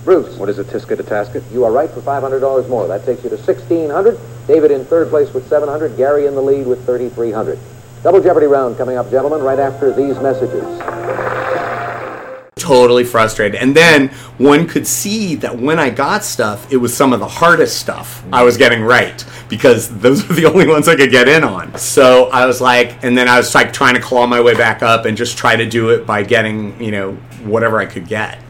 Bruce. 0.04 0.36
What 0.36 0.48
is 0.48 0.58
it, 0.58 0.66
Tisket 0.66 0.96
to 0.96 1.02
Tasket? 1.02 1.42
You 1.52 1.64
are 1.64 1.72
right 1.72 1.88
for 1.88 2.00
$500 2.00 2.68
more. 2.68 2.86
That 2.88 3.06
takes 3.06 3.22
you 3.24 3.30
to 3.30 3.36
1600 3.36 4.18
David 4.46 4.70
in 4.70 4.84
third 4.84 5.08
place 5.08 5.32
with 5.32 5.48
700 5.48 5.96
Gary 5.96 6.26
in 6.26 6.34
the 6.34 6.42
lead 6.42 6.66
with 6.66 6.84
3300 6.84 7.58
Double 8.02 8.20
Jeopardy 8.20 8.46
round 8.46 8.76
coming 8.76 8.98
up, 8.98 9.10
gentlemen, 9.10 9.40
right 9.40 9.58
after 9.58 9.90
these 9.90 10.18
messages. 10.20 11.43
Totally 12.56 13.04
frustrated. 13.04 13.60
And 13.60 13.74
then 13.74 14.08
one 14.38 14.66
could 14.66 14.86
see 14.86 15.34
that 15.36 15.58
when 15.58 15.78
I 15.78 15.90
got 15.90 16.24
stuff, 16.24 16.72
it 16.72 16.76
was 16.76 16.96
some 16.96 17.12
of 17.12 17.20
the 17.20 17.28
hardest 17.28 17.78
stuff 17.78 18.24
I 18.32 18.42
was 18.42 18.56
getting 18.56 18.82
right 18.82 19.24
because 19.48 19.88
those 19.98 20.26
were 20.28 20.34
the 20.34 20.46
only 20.50 20.66
ones 20.66 20.88
I 20.88 20.96
could 20.96 21.10
get 21.10 21.28
in 21.28 21.44
on. 21.44 21.76
So 21.76 22.30
I 22.30 22.46
was 22.46 22.60
like, 22.60 23.02
and 23.04 23.16
then 23.16 23.28
I 23.28 23.36
was 23.36 23.54
like 23.54 23.72
trying 23.72 23.94
to 23.94 24.00
claw 24.00 24.26
my 24.26 24.40
way 24.40 24.54
back 24.54 24.82
up 24.82 25.04
and 25.04 25.16
just 25.16 25.36
try 25.36 25.56
to 25.56 25.68
do 25.68 25.90
it 25.90 26.06
by 26.06 26.22
getting, 26.22 26.80
you 26.82 26.90
know, 26.90 27.12
whatever 27.44 27.78
I 27.78 27.86
could 27.86 28.08
get. 28.08 28.40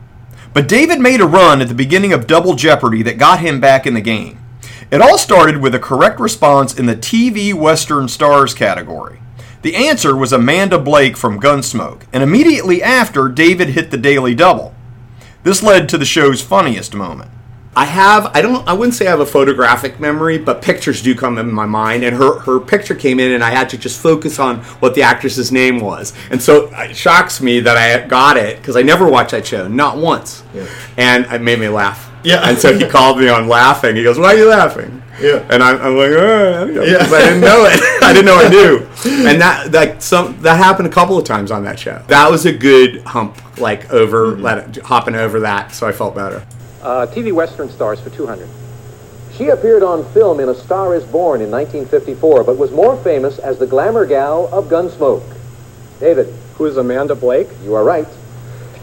But 0.52 0.68
David 0.68 1.00
made 1.00 1.20
a 1.20 1.26
run 1.26 1.60
at 1.60 1.68
the 1.68 1.74
beginning 1.74 2.12
of 2.12 2.28
Double 2.28 2.54
Jeopardy 2.54 3.02
that 3.02 3.18
got 3.18 3.40
him 3.40 3.58
back 3.60 3.86
in 3.86 3.94
the 3.94 4.00
game. 4.00 4.38
It 4.90 5.00
all 5.00 5.18
started 5.18 5.56
with 5.60 5.74
a 5.74 5.80
correct 5.80 6.20
response 6.20 6.78
in 6.78 6.86
the 6.86 6.94
TV 6.94 7.52
Western 7.52 8.06
Stars 8.06 8.54
category. 8.54 9.18
The 9.64 9.76
answer 9.76 10.14
was 10.14 10.30
Amanda 10.30 10.78
Blake 10.78 11.16
from 11.16 11.40
Gunsmoke, 11.40 12.02
and 12.12 12.22
immediately 12.22 12.82
after, 12.82 13.28
David 13.28 13.70
hit 13.70 13.90
the 13.90 13.96
daily 13.96 14.34
double. 14.34 14.74
This 15.42 15.62
led 15.62 15.88
to 15.88 15.96
the 15.96 16.04
show's 16.04 16.42
funniest 16.42 16.94
moment. 16.94 17.30
I 17.74 17.86
have 17.86 18.30
I 18.34 18.42
don't 18.42 18.68
I 18.68 18.74
wouldn't 18.74 18.92
say 18.92 19.06
I 19.06 19.10
have 19.10 19.20
a 19.20 19.26
photographic 19.26 19.98
memory, 19.98 20.36
but 20.36 20.60
pictures 20.60 21.00
do 21.00 21.14
come 21.14 21.38
in 21.38 21.50
my 21.50 21.64
mind. 21.64 22.04
And 22.04 22.14
her 22.16 22.40
her 22.40 22.60
picture 22.60 22.94
came 22.94 23.18
in, 23.18 23.32
and 23.32 23.42
I 23.42 23.52
had 23.52 23.70
to 23.70 23.78
just 23.78 23.98
focus 23.98 24.38
on 24.38 24.58
what 24.80 24.94
the 24.94 25.02
actress's 25.02 25.50
name 25.50 25.80
was. 25.80 26.12
And 26.30 26.42
so 26.42 26.68
it 26.74 26.94
shocks 26.94 27.40
me 27.40 27.60
that 27.60 27.78
I 27.78 28.06
got 28.06 28.36
it 28.36 28.58
because 28.58 28.76
I 28.76 28.82
never 28.82 29.08
watched 29.08 29.30
that 29.30 29.46
show, 29.46 29.66
not 29.66 29.96
once. 29.96 30.44
Yeah. 30.52 30.66
And 30.98 31.24
it 31.32 31.40
made 31.40 31.58
me 31.58 31.68
laugh. 31.68 32.12
Yeah. 32.22 32.46
And 32.46 32.58
so 32.58 32.76
he 32.76 32.86
called 32.86 33.18
me 33.18 33.30
on 33.30 33.48
laughing. 33.48 33.96
He 33.96 34.02
goes, 34.02 34.18
"Why 34.18 34.34
are 34.34 34.36
you 34.36 34.50
laughing?" 34.50 35.02
Yeah. 35.20 35.46
And 35.50 35.62
I'm, 35.62 35.80
I'm 35.80 35.96
like, 35.96 36.10
oh, 36.10 36.66
Yeah. 36.66 36.98
I 36.98 37.20
didn't 37.24 37.40
know 37.40 37.64
it. 37.66 37.80
I 38.02 38.12
didn't 38.12 38.26
know 38.26 38.36
I 38.36 38.48
knew. 38.48 38.86
And 39.28 39.40
that 39.40 39.70
that 39.72 40.02
some 40.02 40.40
that 40.42 40.56
happened 40.56 40.88
a 40.88 40.90
couple 40.90 41.16
of 41.18 41.24
times 41.24 41.50
on 41.50 41.62
that 41.64 41.78
show. 41.78 42.02
That 42.08 42.30
was 42.30 42.46
a 42.46 42.52
good 42.52 43.02
hump, 43.02 43.36
like 43.58 43.90
over 43.92 44.32
Mm-hmm. 44.32 44.42
let 44.42 44.76
hopping 44.78 45.14
over 45.14 45.40
that. 45.40 45.72
So 45.72 45.86
I 45.86 45.92
felt 45.92 46.14
better. 46.14 46.44
Uh, 46.82 47.06
TV 47.06 47.32
Western 47.32 47.68
stars 47.70 48.00
for 48.00 48.10
200. 48.10 48.48
She 49.32 49.48
appeared 49.48 49.82
on 49.82 50.04
film 50.12 50.38
in 50.40 50.48
A 50.48 50.54
Star 50.54 50.94
is 50.94 51.04
Born 51.04 51.40
in 51.40 51.50
1954, 51.50 52.44
but 52.44 52.56
was 52.56 52.70
more 52.70 52.96
famous 53.02 53.38
as 53.38 53.58
the 53.58 53.66
glamour 53.66 54.06
gal 54.06 54.48
of 54.52 54.66
Gunsmoke. 54.66 55.22
David, 56.00 56.32
Who 56.56 56.66
is 56.66 56.76
Amanda 56.76 57.14
Blake? 57.14 57.48
you 57.62 57.74
are 57.74 57.84
right. 57.84 58.06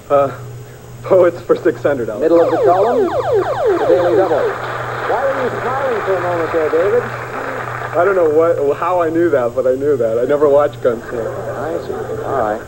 Uh, 0.09 0.38
poets 1.03 1.41
for 1.41 1.55
600 1.55 2.09
Alex. 2.09 2.21
Middle 2.21 2.41
of 2.41 2.51
the 2.51 2.57
column, 2.65 3.05
the 3.05 3.85
Daily 3.88 4.15
Double. 4.17 4.80
Why 5.10 5.25
are 5.25 5.43
you 5.43 5.50
smiling 5.62 6.01
for 6.05 6.15
a 6.15 6.22
moment 6.22 6.51
there, 6.53 6.70
David? 6.70 7.03
I 7.03 8.05
don't 8.05 8.15
know 8.15 8.29
what 8.29 8.77
how 8.77 9.01
I 9.01 9.10
knew 9.10 9.29
that, 9.29 9.53
but 9.53 9.67
I 9.67 9.75
knew 9.75 9.98
that. 9.98 10.17
I 10.17 10.25
never 10.25 10.48
watched 10.48 10.79
Gunsmoke. 10.81 11.50
I 11.58 11.86
see. 11.86 11.93
All 12.24 12.38
right. 12.39 12.62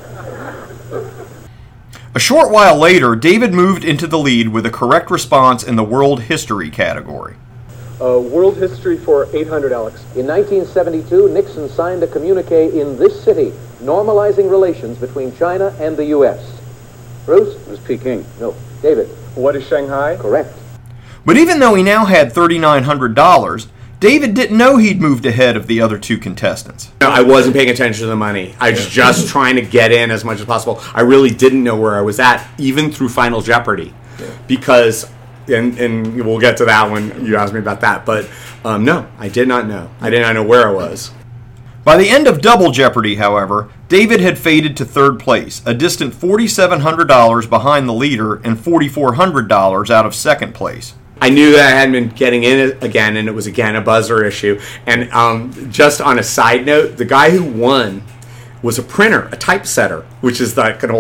A 2.15 2.19
short 2.19 2.51
while 2.51 2.77
later, 2.77 3.15
David 3.15 3.53
moved 3.53 3.83
into 3.83 4.05
the 4.05 4.19
lead 4.19 4.49
with 4.49 4.65
a 4.65 4.69
correct 4.69 5.09
response 5.09 5.63
in 5.63 5.75
the 5.75 5.83
World 5.83 6.23
History 6.23 6.69
category. 6.69 7.35
Uh, 8.01 8.19
world 8.19 8.57
history 8.57 8.97
for 8.97 9.27
800 9.33 9.71
Alex. 9.71 10.03
In 10.15 10.27
1972, 10.27 11.29
Nixon 11.29 11.69
signed 11.69 12.03
a 12.03 12.07
communique 12.07 12.77
in 12.77 12.97
this 12.97 13.23
city 13.23 13.53
normalizing 13.81 14.49
relations 14.49 14.97
between 14.97 15.35
China 15.35 15.75
and 15.79 15.95
the 15.95 16.05
U.S. 16.05 16.59
Bruce? 17.25 17.55
It 17.55 17.67
was 17.67 17.79
Peking. 17.79 18.25
No. 18.39 18.55
David? 18.81 19.07
What 19.35 19.55
is 19.55 19.65
Shanghai? 19.65 20.17
Correct. 20.17 20.57
But 21.25 21.37
even 21.37 21.59
though 21.59 21.75
he 21.75 21.83
now 21.83 22.05
had 22.05 22.33
$3,900, 22.33 23.67
David 23.99 24.33
didn't 24.33 24.57
know 24.57 24.75
he'd 24.75 24.99
moved 24.99 25.25
ahead 25.25 25.55
of 25.55 25.67
the 25.67 25.79
other 25.79 25.97
two 25.97 26.17
contestants. 26.17 26.91
No, 26.99 27.09
I 27.09 27.21
wasn't 27.21 27.55
paying 27.55 27.69
attention 27.69 28.01
to 28.01 28.07
the 28.07 28.17
money. 28.17 28.53
I 28.59 28.71
was 28.71 28.85
just 28.89 29.29
trying 29.29 29.55
to 29.55 29.61
get 29.61 29.93
in 29.93 30.11
as 30.11 30.25
much 30.25 30.41
as 30.41 30.45
possible. 30.45 30.81
I 30.93 31.01
really 31.01 31.29
didn't 31.29 31.63
know 31.63 31.77
where 31.77 31.95
I 31.95 32.01
was 32.01 32.19
at, 32.19 32.45
even 32.57 32.91
through 32.91 33.07
Final 33.07 33.41
Jeopardy, 33.41 33.93
because, 34.47 35.09
and, 35.47 35.79
and 35.79 36.25
we'll 36.25 36.41
get 36.41 36.57
to 36.57 36.65
that 36.65 36.91
when 36.91 37.25
you 37.25 37.37
ask 37.37 37.53
me 37.53 37.59
about 37.59 37.79
that. 37.79 38.05
But 38.05 38.29
um, 38.65 38.83
no, 38.83 39.09
I 39.17 39.29
did 39.29 39.47
not 39.47 39.67
know. 39.67 39.89
I 40.01 40.09
did 40.09 40.21
not 40.21 40.33
know 40.33 40.43
where 40.43 40.67
I 40.67 40.71
was. 40.71 41.11
By 41.85 41.95
the 41.95 42.09
end 42.09 42.27
of 42.27 42.41
Double 42.41 42.71
Jeopardy, 42.71 43.15
however, 43.15 43.69
David 43.87 44.19
had 44.19 44.37
faded 44.37 44.75
to 44.77 44.85
third 44.85 45.17
place, 45.17 45.61
a 45.65 45.73
distant 45.73 46.13
$4,700 46.13 47.49
behind 47.49 47.87
the 47.87 47.93
leader 47.93 48.35
and 48.35 48.57
$4,400 48.57 49.89
out 49.89 50.05
of 50.05 50.13
second 50.13 50.53
place. 50.53 50.95
I 51.23 51.29
knew 51.29 51.53
that 51.53 51.65
I 51.65 51.69
hadn't 51.69 51.93
been 51.93 52.09
getting 52.09 52.43
in 52.43 52.77
again, 52.83 53.15
and 53.15 53.29
it 53.29 53.31
was 53.31 53.47
again 53.47 53.77
a 53.77 53.81
buzzer 53.81 54.25
issue. 54.25 54.59
And 54.85 55.09
um, 55.13 55.71
just 55.71 56.01
on 56.01 56.19
a 56.19 56.23
side 56.23 56.65
note, 56.65 56.97
the 56.97 57.05
guy 57.05 57.29
who 57.29 57.45
won 57.45 58.03
was 58.61 58.77
a 58.77 58.83
printer, 58.83 59.29
a 59.31 59.37
typesetter, 59.37 60.01
which 60.19 60.41
is 60.41 60.57
like 60.57 60.83
an 60.83 60.91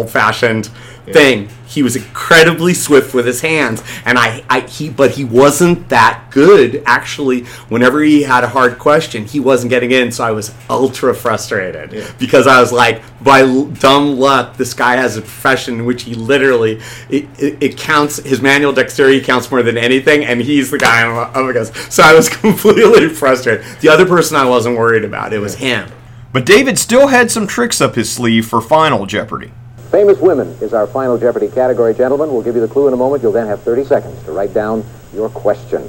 thing. 1.05 1.49
He 1.67 1.81
was 1.81 1.95
incredibly 1.95 2.75
swift 2.75 3.15
with 3.15 3.25
his 3.25 3.41
hands, 3.41 3.83
and 4.05 4.17
I, 4.19 4.43
I, 4.47 4.59
he, 4.61 4.89
but 4.89 5.11
he 5.11 5.25
wasn't 5.25 5.89
that 5.89 6.27
good. 6.29 6.83
Actually, 6.85 7.45
whenever 7.67 8.01
he 8.03 8.21
had 8.21 8.43
a 8.43 8.47
hard 8.47 8.77
question, 8.77 9.25
he 9.25 9.39
wasn't 9.39 9.71
getting 9.71 9.89
in. 9.91 10.11
So 10.11 10.23
I 10.23 10.31
was 10.31 10.53
ultra 10.69 11.15
frustrated 11.15 11.89
because 12.19 12.45
I 12.45 12.59
was 12.59 12.71
like, 12.71 13.01
by 13.23 13.41
l- 13.41 13.65
dumb 13.65 14.19
luck, 14.19 14.55
this 14.57 14.73
guy 14.75 14.97
has 14.97 15.17
a 15.17 15.21
profession 15.21 15.79
in 15.79 15.85
which 15.85 16.03
he 16.03 16.13
literally 16.13 16.79
it, 17.09 17.27
it, 17.39 17.57
it 17.61 17.77
counts 17.77 18.17
his 18.17 18.39
manual 18.41 18.71
dexterity 18.71 19.19
counts 19.21 19.49
more 19.49 19.63
than 19.63 19.77
anything, 19.77 20.23
and 20.25 20.41
he's 20.41 20.69
the 20.69 20.77
guy 20.77 21.03
I'm 21.03 21.17
up 21.17 21.35
against. 21.35 21.91
So 21.91 22.03
I 22.03 22.13
was 22.13 22.29
completely 22.43 23.09
frustrated. 23.09 23.65
The 23.81 23.89
other 23.89 24.05
person 24.05 24.37
I 24.37 24.45
wasn't 24.45 24.77
worried 24.77 25.05
about, 25.05 25.33
it 25.33 25.39
was 25.39 25.55
him. 25.55 25.89
But 26.31 26.45
David 26.45 26.77
still 26.77 27.07
had 27.07 27.31
some 27.31 27.47
tricks 27.47 27.81
up 27.81 27.95
his 27.95 28.11
sleeve 28.11 28.47
for 28.47 28.61
Final 28.61 29.05
Jeopardy. 29.05 29.51
Famous 29.93 30.17
Women 30.17 30.47
is 30.59 30.73
our 30.73 30.87
final 30.87 31.19
Jeopardy 31.19 31.49
category, 31.49 31.93
gentlemen. 31.93 32.33
We'll 32.33 32.41
give 32.41 32.55
you 32.55 32.61
the 32.61 32.67
clue 32.67 32.87
in 32.87 32.95
a 32.95 32.97
moment. 32.97 33.21
You'll 33.21 33.31
then 33.31 33.45
have 33.45 33.61
30 33.61 33.83
seconds 33.83 34.23
to 34.23 34.31
write 34.31 34.51
down 34.51 34.83
your 35.13 35.29
question. 35.29 35.87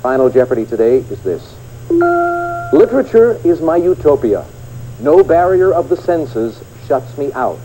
Final 0.00 0.30
Jeopardy 0.30 0.64
today 0.64 1.00
is 1.10 1.22
this. 1.22 1.54
Literature 2.72 3.38
is 3.44 3.60
my 3.60 3.76
utopia. 3.76 4.46
No 4.98 5.22
barrier 5.22 5.74
of 5.74 5.90
the 5.90 5.96
senses 5.98 6.64
shuts 6.88 7.18
me 7.18 7.34
out. 7.34 7.60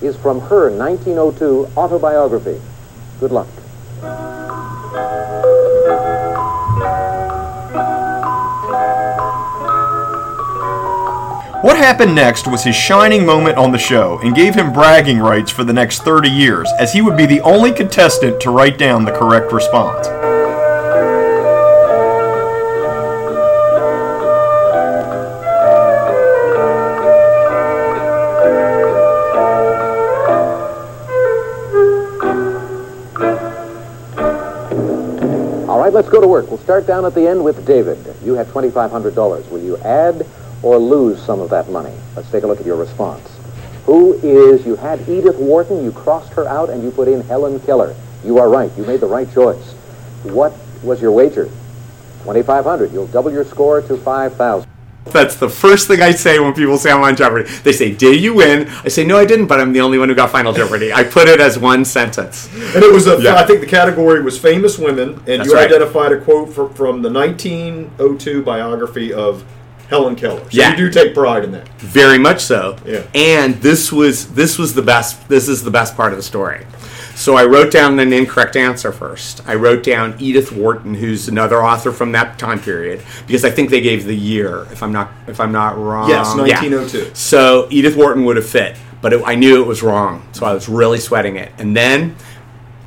Is 0.00 0.16
from 0.16 0.40
her 0.40 0.70
1902 0.70 1.72
autobiography. 1.76 2.58
Good 3.20 3.30
luck. 3.30 3.48
What 11.60 11.76
happened 11.76 12.14
next 12.14 12.46
was 12.46 12.62
his 12.62 12.76
shining 12.76 13.26
moment 13.26 13.58
on 13.58 13.72
the 13.72 13.78
show 13.78 14.20
and 14.22 14.32
gave 14.32 14.54
him 14.54 14.72
bragging 14.72 15.18
rights 15.18 15.50
for 15.50 15.64
the 15.64 15.72
next 15.72 16.04
30 16.04 16.28
years, 16.28 16.70
as 16.78 16.92
he 16.92 17.02
would 17.02 17.16
be 17.16 17.26
the 17.26 17.40
only 17.40 17.72
contestant 17.72 18.40
to 18.42 18.50
write 18.50 18.78
down 18.78 19.04
the 19.04 19.10
correct 19.10 19.50
response. 19.50 20.06
All 35.68 35.80
right, 35.80 35.92
let's 35.92 36.08
go 36.08 36.20
to 36.20 36.28
work. 36.28 36.48
We'll 36.48 36.58
start 36.58 36.86
down 36.86 37.04
at 37.04 37.16
the 37.16 37.26
end 37.26 37.42
with 37.42 37.66
David. 37.66 37.98
You 38.22 38.34
had 38.34 38.46
$2,500. 38.46 39.50
Will 39.50 39.58
you 39.58 39.76
add 39.78 40.24
or 40.62 40.78
lose 40.78 41.22
some 41.22 41.40
of 41.40 41.50
that 41.50 41.68
money? 41.70 41.94
Let's 42.16 42.30
take 42.30 42.44
a 42.44 42.46
look 42.46 42.60
at 42.60 42.66
your 42.66 42.76
response. 42.76 43.28
Who 43.86 44.14
is, 44.22 44.66
you 44.66 44.76
had 44.76 45.00
Edith 45.08 45.36
Wharton, 45.38 45.82
you 45.82 45.92
crossed 45.92 46.32
her 46.34 46.46
out, 46.46 46.68
and 46.68 46.82
you 46.82 46.90
put 46.90 47.08
in 47.08 47.22
Helen 47.22 47.58
Keller. 47.60 47.94
You 48.24 48.38
are 48.38 48.48
right. 48.48 48.70
You 48.76 48.84
made 48.84 49.00
the 49.00 49.06
right 49.06 49.32
choice. 49.32 49.72
What 50.24 50.52
was 50.82 51.00
your 51.00 51.12
wager? 51.12 51.44
2500 52.24 52.92
You'll 52.92 53.06
double 53.06 53.30
your 53.32 53.44
score 53.44 53.80
to 53.80 53.96
5000 53.96 54.68
That's 55.06 55.36
the 55.36 55.48
first 55.48 55.86
thing 55.88 56.02
I 56.02 56.10
say 56.10 56.38
when 56.38 56.52
people 56.52 56.76
say 56.76 56.90
I'm 56.90 57.02
on 57.02 57.16
Jeopardy. 57.16 57.48
They 57.62 57.72
say, 57.72 57.92
"Did 57.94 58.20
you 58.20 58.34
win?" 58.34 58.68
I 58.84 58.88
say, 58.88 59.04
"No, 59.04 59.16
I 59.16 59.24
didn't, 59.24 59.46
but 59.46 59.58
I'm 59.58 59.72
the 59.72 59.80
only 59.80 59.98
one 59.98 60.10
who 60.10 60.14
got 60.14 60.30
Final 60.30 60.52
Jeopardy." 60.52 60.92
I 60.92 61.04
put 61.04 61.28
it 61.28 61.40
as 61.40 61.58
one 61.58 61.86
sentence. 61.86 62.46
And 62.74 62.84
it 62.84 62.92
was 62.92 63.06
a. 63.06 63.14
I 63.14 63.20
Yeah. 63.22 63.46
think 63.46 63.60
the 63.60 63.66
category 63.66 64.20
was 64.22 64.38
famous 64.38 64.78
women, 64.78 65.10
and 65.26 65.40
That's 65.40 65.48
you 65.48 65.54
right. 65.54 65.64
identified 65.66 66.12
a 66.12 66.18
quote 66.20 66.52
from, 66.52 66.74
from 66.74 67.00
the 67.00 67.08
1902 67.08 68.42
biography 68.42 69.14
of 69.14 69.44
Helen 69.88 70.16
Keller. 70.16 70.40
So 70.40 70.46
Yeah. 70.50 70.70
you 70.72 70.76
do 70.76 70.90
take 70.90 71.14
pride 71.14 71.44
in 71.44 71.52
that. 71.52 71.68
Very 71.78 72.18
much 72.18 72.40
so. 72.40 72.76
Yeah. 72.86 73.02
And 73.14 73.54
this 73.62 73.90
was 73.92 74.26
this 74.28 74.58
was 74.58 74.74
the 74.74 74.82
best. 74.82 75.28
This 75.28 75.48
is 75.48 75.64
the 75.64 75.70
best 75.70 75.96
part 75.96 76.12
of 76.12 76.18
the 76.18 76.22
story. 76.22 76.66
So 77.14 77.34
I 77.34 77.44
wrote 77.46 77.72
down 77.72 77.98
an 77.98 78.12
incorrect 78.12 78.54
answer 78.54 78.92
first. 78.92 79.42
I 79.44 79.54
wrote 79.56 79.82
down 79.82 80.14
Edith 80.20 80.52
Wharton, 80.52 80.94
who's 80.94 81.26
another 81.26 81.64
author 81.64 81.90
from 81.90 82.12
that 82.12 82.38
time 82.38 82.60
period, 82.60 83.00
because 83.26 83.44
I 83.44 83.50
think 83.50 83.70
they 83.70 83.80
gave 83.80 84.04
the 84.04 84.14
year. 84.14 84.66
If 84.70 84.82
I'm 84.84 84.92
not 84.92 85.10
if 85.26 85.40
I'm 85.40 85.50
not 85.52 85.76
wrong. 85.78 86.08
Yes, 86.08 86.28
Yeah. 86.36 86.42
1902. 86.60 87.10
So 87.14 87.66
Edith 87.70 87.96
Wharton 87.96 88.24
would 88.24 88.36
have 88.36 88.46
fit, 88.48 88.76
but 89.02 89.12
it, 89.12 89.22
I 89.26 89.34
knew 89.34 89.60
it 89.60 89.66
was 89.66 89.82
wrong. 89.82 90.22
So 90.32 90.46
I 90.46 90.52
was 90.52 90.68
really 90.68 90.98
sweating 91.00 91.36
it. 91.36 91.50
And 91.58 91.76
then 91.76 92.14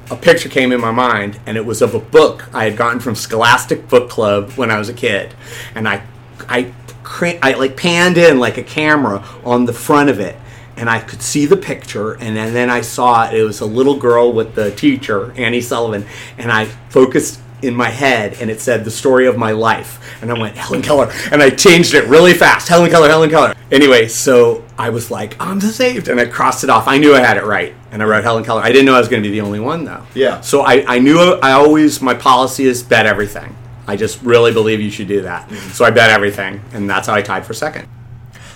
a 0.10 0.16
picture 0.16 0.50
came 0.50 0.72
in 0.72 0.80
my 0.80 0.92
mind, 0.92 1.40
and 1.46 1.58
it 1.58 1.66
was 1.66 1.82
of 1.82 1.94
a 1.96 2.00
book 2.00 2.48
I 2.54 2.66
had 2.66 2.78
gotten 2.78 3.00
from 3.00 3.16
Scholastic 3.16 3.88
Book 3.90 4.10
Club 4.10 4.52
when 4.52 4.70
I 4.72 4.78
was 4.78 4.88
a 4.90 4.94
kid, 4.94 5.34
and 5.76 5.88
I, 5.88 6.04
I, 6.50 6.72
cra- 7.12 7.40
I 7.42 7.54
like 7.54 7.76
panned 7.76 8.18
in 8.18 8.40
like 8.40 8.58
a 8.58 8.64
camera 8.64 9.24
on 9.44 9.66
the 9.66 9.74
front 9.74 10.10
of 10.10 10.20
it, 10.20 10.36
and 10.78 10.90
I 10.90 11.00
could 11.00 11.22
see 11.22 11.46
the 11.46 11.58
picture, 11.58 12.14
and 12.14 12.36
then, 12.36 12.54
then 12.54 12.70
I 12.70 12.82
saw 12.82 13.28
it. 13.28 13.36
It 13.36 13.44
was 13.44 13.60
a 13.60 13.66
little 13.66 13.98
girl 13.98 14.32
with 14.32 14.56
the 14.56 14.72
teacher 14.72 15.34
Annie 15.34 15.62
Sullivan, 15.62 16.06
and 16.38 16.52
I 16.52 16.66
focused 16.90 17.40
in 17.62 17.76
my 17.76 17.90
head, 17.90 18.38
and 18.42 18.50
it 18.50 18.60
said 18.60 18.84
the 18.86 18.92
story 18.92 19.28
of 19.28 19.38
my 19.38 19.52
life, 19.52 20.00
and 20.22 20.32
I 20.32 20.40
went 20.40 20.56
Helen 20.56 20.82
Keller, 20.82 21.12
and 21.32 21.44
I 21.44 21.50
changed 21.52 21.94
it 21.94 22.06
really 22.06 22.34
fast. 22.34 22.68
Helen 22.70 22.90
Keller, 22.90 23.10
Helen 23.10 23.30
Keller. 23.30 23.54
Anyway, 23.70 24.08
so 24.08 24.64
I 24.78 24.90
was 24.90 25.12
like, 25.12 25.40
I'm 25.40 25.62
saved, 25.62 26.08
and 26.08 26.20
I 26.20 26.26
crossed 26.26 26.64
it 26.64 26.70
off. 26.70 26.88
I 26.88 26.98
knew 26.98 27.14
I 27.14 27.20
had 27.20 27.38
it 27.38 27.44
right, 27.44 27.76
and 27.92 28.02
I 28.02 28.06
wrote 28.06 28.24
Helen 28.24 28.44
Keller. 28.44 28.62
I 28.62 28.72
didn't 28.72 28.86
know 28.86 28.96
I 28.96 29.00
was 29.00 29.10
going 29.10 29.22
to 29.22 29.30
be 29.30 29.34
the 29.34 29.42
only 29.42 29.60
one 29.60 29.84
though. 29.84 30.04
Yeah. 30.16 30.42
So 30.42 30.62
I, 30.62 30.84
I 30.88 31.00
knew 31.00 31.20
I 31.20 31.52
always 31.52 32.02
my 32.02 32.16
policy 32.16 32.66
is 32.66 32.82
bet 32.82 33.06
everything. 33.06 33.56
I 33.88 33.96
just 33.96 34.22
really 34.22 34.54
believe 34.54 34.80
you 34.80 34.92
should 34.92 35.08
do 35.08 35.22
that. 35.22 35.52
So 35.74 35.86
I 35.86 35.92
bet 35.92 36.10
everything, 36.10 36.62
and 36.74 36.90
that's 36.90 37.08
how 37.08 37.14
I 37.14 37.22
tied 37.22 37.46
for 37.46 37.54
second. 37.54 37.88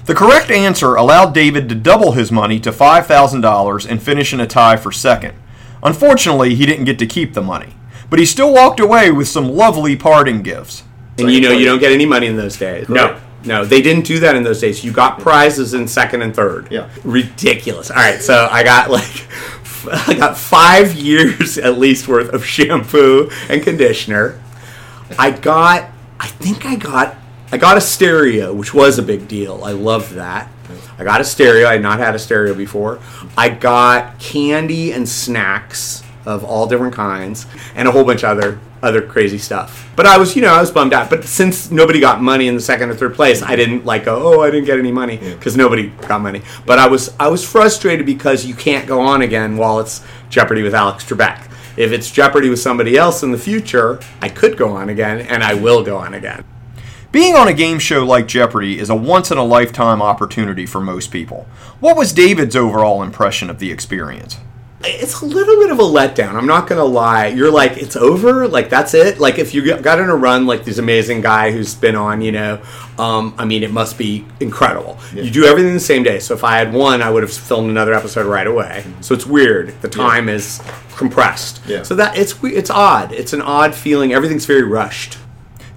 The 0.05 0.13
correct 0.13 0.51
answer 0.51 0.95
allowed 0.95 1.33
David 1.33 1.67
to 1.69 1.75
double 1.75 2.11
his 2.11 2.31
money 2.31 2.59
to 2.59 2.71
$5,000 2.71 3.89
and 3.89 4.01
finish 4.01 4.33
in 4.33 4.39
a 4.39 4.45
tie 4.45 4.77
for 4.77 4.91
second. 4.91 5.33
Unfortunately, 5.81 6.53
he 6.55 6.65
didn't 6.65 6.85
get 6.85 6.99
to 6.99 7.07
keep 7.07 7.33
the 7.33 7.41
money, 7.41 7.73
but 8.09 8.19
he 8.19 8.25
still 8.25 8.53
walked 8.53 8.79
away 8.79 9.11
with 9.11 9.27
some 9.27 9.49
lovely 9.49 9.95
parting 9.95 10.43
gifts. 10.43 10.83
And 11.17 11.31
you 11.31 11.41
know 11.41 11.51
you 11.51 11.65
don't 11.65 11.79
get 11.79 11.91
any 11.91 12.05
money 12.05 12.27
in 12.27 12.37
those 12.37 12.57
days. 12.57 12.89
No. 12.89 13.19
No, 13.45 13.63
they 13.63 13.81
didn't 13.81 14.05
do 14.05 14.19
that 14.19 14.35
in 14.35 14.43
those 14.43 14.59
days. 14.59 14.83
You 14.83 14.91
got 14.91 15.19
prizes 15.19 15.75
in 15.75 15.87
second 15.87 16.23
and 16.23 16.35
third. 16.35 16.67
Yeah. 16.71 16.89
Ridiculous. 17.03 17.91
All 17.91 17.97
right, 17.97 18.19
so 18.19 18.47
I 18.51 18.63
got 18.63 18.89
like 18.89 19.27
I 20.07 20.15
got 20.15 20.35
5 20.35 20.95
years 20.95 21.59
at 21.59 21.77
least 21.77 22.07
worth 22.07 22.33
of 22.33 22.43
shampoo 22.43 23.29
and 23.49 23.61
conditioner. 23.61 24.41
I 25.17 25.31
got 25.31 25.89
I 26.19 26.27
think 26.27 26.65
I 26.65 26.75
got 26.75 27.15
I 27.51 27.57
got 27.57 27.77
a 27.77 27.81
stereo, 27.81 28.53
which 28.53 28.73
was 28.73 28.97
a 28.97 29.03
big 29.03 29.27
deal. 29.27 29.63
I 29.63 29.71
loved 29.71 30.13
that. 30.13 30.49
I 30.97 31.03
got 31.03 31.21
a 31.21 31.23
stereo. 31.23 31.67
I 31.67 31.73
had 31.73 31.81
not 31.81 31.99
had 31.99 32.15
a 32.15 32.19
stereo 32.19 32.53
before. 32.53 32.99
I 33.37 33.49
got 33.49 34.19
candy 34.19 34.91
and 34.91 35.07
snacks 35.07 36.03
of 36.25 36.43
all 36.43 36.65
different 36.65 36.95
kinds, 36.95 37.45
and 37.75 37.87
a 37.87 37.91
whole 37.91 38.03
bunch 38.03 38.23
of 38.23 38.37
other 38.37 38.59
other 38.81 39.01
crazy 39.01 39.37
stuff. 39.37 39.89
But 39.95 40.05
I 40.05 40.17
was, 40.17 40.35
you 40.35 40.41
know, 40.41 40.53
I 40.53 40.61
was 40.61 40.71
bummed 40.71 40.93
out. 40.93 41.09
But 41.09 41.25
since 41.25 41.71
nobody 41.71 41.99
got 41.99 42.21
money 42.21 42.47
in 42.47 42.55
the 42.55 42.61
second 42.61 42.89
or 42.89 42.95
third 42.95 43.15
place, 43.15 43.41
I 43.41 43.55
didn't 43.55 43.85
like 43.85 44.05
go, 44.05 44.21
oh, 44.21 44.41
I 44.41 44.51
didn't 44.51 44.65
get 44.65 44.77
any 44.77 44.91
money 44.91 45.17
because 45.17 45.57
nobody 45.57 45.89
got 46.07 46.21
money. 46.21 46.41
But 46.65 46.79
I 46.79 46.87
was 46.87 47.13
I 47.19 47.27
was 47.27 47.43
frustrated 47.43 48.05
because 48.05 48.45
you 48.45 48.55
can't 48.55 48.87
go 48.87 49.01
on 49.01 49.21
again 49.21 49.57
while 49.57 49.79
it's 49.79 50.01
Jeopardy 50.29 50.61
with 50.61 50.75
Alex 50.75 51.03
Trebek. 51.03 51.51
If 51.77 51.91
it's 51.91 52.09
Jeopardy 52.09 52.49
with 52.49 52.59
somebody 52.59 52.97
else 52.97 53.21
in 53.21 53.31
the 53.31 53.37
future, 53.37 53.99
I 54.21 54.29
could 54.29 54.55
go 54.57 54.69
on 54.69 54.89
again, 54.89 55.19
and 55.19 55.43
I 55.43 55.55
will 55.55 55.83
go 55.83 55.97
on 55.97 56.13
again. 56.13 56.45
Being 57.11 57.35
on 57.35 57.47
a 57.47 57.53
game 57.53 57.79
show 57.79 58.05
like 58.05 58.27
Jeopardy 58.27 58.79
is 58.79 58.89
a 58.89 58.95
once 58.95 59.31
in 59.31 59.37
a 59.37 59.43
lifetime 59.43 60.01
opportunity 60.01 60.65
for 60.65 60.81
most 60.81 61.11
people. 61.11 61.47
What 61.79 61.97
was 61.97 62.13
David's 62.13 62.55
overall 62.55 63.03
impression 63.03 63.49
of 63.49 63.59
the 63.59 63.71
experience? 63.71 64.37
It's 64.83 65.21
a 65.21 65.25
little 65.25 65.55
bit 65.57 65.71
of 65.71 65.79
a 65.79 65.83
letdown. 65.83 66.35
I'm 66.35 66.45
not 66.45 66.67
gonna 66.67 66.85
lie. 66.85 67.27
You're 67.27 67.51
like, 67.51 67.77
it's 67.77 67.95
over. 67.95 68.47
Like 68.47 68.69
that's 68.69 68.93
it. 68.93 69.19
Like 69.19 69.39
if 69.39 69.53
you 69.53 69.77
got 69.77 69.99
in 69.99 70.09
a 70.09 70.15
run 70.15 70.45
like 70.45 70.65
this 70.65 70.77
amazing 70.77 71.21
guy 71.21 71.51
who's 71.51 71.73
been 71.73 71.95
on, 71.95 72.21
you 72.21 72.31
know, 72.31 72.61
um, 72.97 73.33
I 73.37 73.45
mean, 73.45 73.63
it 73.63 73.71
must 73.71 73.97
be 73.97 74.25
incredible. 74.39 74.97
You 75.13 75.29
do 75.29 75.45
everything 75.45 75.73
the 75.73 75.79
same 75.79 76.03
day. 76.03 76.19
So 76.19 76.33
if 76.33 76.43
I 76.43 76.57
had 76.57 76.73
one, 76.73 77.01
I 77.01 77.09
would 77.09 77.23
have 77.23 77.33
filmed 77.33 77.69
another 77.69 77.93
episode 77.93 78.25
right 78.25 78.47
away. 78.47 78.85
So 79.01 79.13
it's 79.13 79.25
weird. 79.25 79.79
The 79.81 79.89
time 79.89 80.29
is 80.29 80.61
compressed. 80.95 81.61
Yeah. 81.67 81.83
So 81.83 81.95
that 81.95 82.17
it's 82.17 82.35
it's 82.43 82.69
odd. 82.69 83.11
It's 83.11 83.33
an 83.33 83.41
odd 83.41 83.73
feeling. 83.73 84.13
Everything's 84.13 84.45
very 84.45 84.63
rushed. 84.63 85.17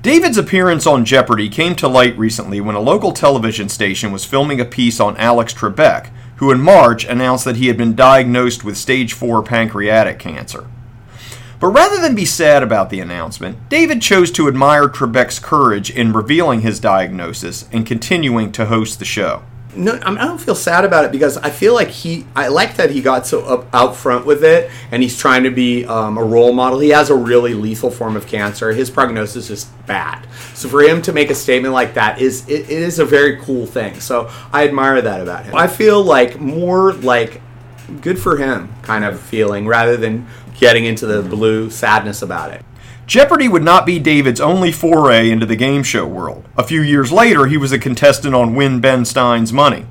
David's 0.01 0.39
appearance 0.39 0.87
on 0.87 1.05
Jeopardy 1.05 1.49
came 1.49 1.75
to 1.77 1.89
light 1.89 2.17
recently 2.17 2.61
when 2.61 2.77
a 2.77 2.81
local 2.81 3.11
television 3.13 3.69
station 3.69 4.13
was 4.13 4.25
filming 4.25 4.61
a 4.61 4.65
piece 4.65 5.01
on 5.01 5.17
Alex 5.17 5.53
Trebek, 5.53 6.11
who 6.39 6.51
in 6.51 6.61
March 6.61 7.05
announced 7.05 7.45
that 7.45 7.57
he 7.57 7.69
had 7.69 7.77
been 7.77 7.95
diagnosed 7.95 8.65
with 8.65 8.77
stage 8.77 9.13
4 9.13 9.43
pancreatic 9.43 10.19
cancer. 10.19 10.67
But 11.61 11.69
rather 11.69 12.01
than 12.01 12.15
be 12.15 12.25
sad 12.25 12.63
about 12.63 12.91
the 12.91 13.01
announcement, 13.01 13.69
David 13.69 14.01
chose 14.01 14.31
to 14.33 14.47
admire 14.47 14.89
Trebek's 14.89 15.41
courage 15.41 15.91
in 15.91 16.13
revealing 16.13 16.61
his 16.61 16.79
diagnosis 16.79 17.69
and 17.73 17.85
continuing 17.85 18.53
to 18.53 18.67
host 18.67 19.01
the 19.01 19.05
show. 19.05 19.43
No, 19.79 19.95
I, 20.03 20.27
don't 20.27 20.41
feel 20.41 20.57
sad 20.57 20.85
about 20.85 21.05
it 21.05 21.13
because 21.13 21.37
I 21.37 21.51
feel 21.51 21.73
like 21.73 21.89
he. 21.89 22.27
I 22.35 22.49
like 22.49 22.77
that 22.77 22.91
he 22.91 23.01
got 23.01 23.29
so 23.29 23.45
up, 23.45 23.73
out 23.73 23.95
front 23.95 24.27
with 24.27 24.43
it, 24.43 24.71
and 24.91 25.03
he's 25.03 25.17
trying 25.17 25.45
to 25.45 25.51
be 25.51 25.85
um, 25.87 26.19
a 26.19 26.25
role 26.25 26.53
model. 26.53 26.81
He 26.81 26.89
has 26.89 27.11
a 27.11 27.15
really 27.15 27.55
lethal 27.55 27.91
form 27.91 28.17
of 28.17 28.27
cancer. 28.27 28.73
His 28.73 28.91
prognosis 28.91 29.51
is 29.51 29.67
bad. 29.87 30.27
So 30.55 30.69
for 30.69 30.83
him 30.83 31.01
to 31.03 31.13
make 31.13 31.31
a 31.31 31.35
statement 31.35 31.75
like 31.75 31.95
that 31.95 32.21
is 32.21 32.49
it, 32.49 32.63
it 32.63 32.71
is 32.71 32.99
a 32.99 33.05
very 33.05 33.39
cool 33.39 33.67
thing. 33.67 34.01
So 34.01 34.31
I 34.53 34.67
admire 34.67 35.01
that 35.01 35.21
about 35.21 35.45
him. 35.45 35.55
I 35.55 35.69
feel 35.69 36.03
like 36.03 36.41
more 36.41 36.93
like 36.95 37.41
good 38.01 38.19
for 38.19 38.37
him 38.37 38.75
kind 38.83 39.05
of 39.05 39.21
feeling 39.21 39.67
rather 39.67 39.97
than 39.97 40.27
getting 40.59 40.87
into 40.87 41.07
the 41.07 41.23
blue 41.23 41.71
sadness 41.71 42.23
about 42.23 42.53
it. 42.53 42.65
Jeopardy 43.09 43.49
would 43.49 43.63
not 43.65 43.87
be 43.87 43.99
David's 43.99 44.39
only 44.39 44.71
foray 44.71 45.31
into 45.31 45.47
the 45.47 45.57
game 45.57 45.83
show 45.83 46.07
world. 46.07 46.47
A 46.59 46.63
few 46.63 46.83
years 46.83 47.11
later, 47.11 47.47
he 47.47 47.57
was 47.57 47.73
a 47.73 47.79
contestant 47.79 48.35
on 48.35 48.55
Win 48.55 48.81
Ben 48.81 49.07
Stein's 49.07 49.51
Money. 49.51 49.87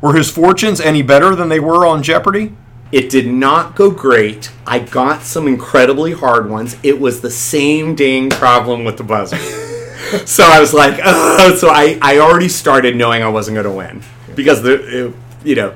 Were 0.00 0.14
his 0.14 0.30
fortunes 0.30 0.80
any 0.80 1.02
better 1.02 1.34
than 1.34 1.50
they 1.50 1.60
were 1.60 1.84
on 1.84 2.02
Jeopardy? 2.02 2.56
It 2.90 3.10
did 3.10 3.26
not 3.26 3.76
go 3.76 3.90
great. 3.90 4.50
I 4.66 4.78
got 4.78 5.24
some 5.24 5.46
incredibly 5.46 6.12
hard 6.12 6.48
ones. 6.48 6.78
It 6.82 6.98
was 6.98 7.20
the 7.20 7.30
same 7.30 7.94
dang 7.94 8.30
problem 8.30 8.82
with 8.82 8.96
the 8.96 9.04
buzzer. 9.04 9.36
so 10.24 10.42
I 10.42 10.58
was 10.58 10.72
like, 10.72 10.98
Ugh. 11.04 11.58
so 11.58 11.68
I, 11.68 11.98
I 12.00 12.18
already 12.20 12.48
started 12.48 12.96
knowing 12.96 13.22
I 13.22 13.28
wasn't 13.28 13.56
going 13.56 13.66
to 13.66 13.72
win 13.72 14.02
because 14.34 14.62
the 14.62 15.08
it, 15.08 15.14
you 15.44 15.54
know 15.54 15.74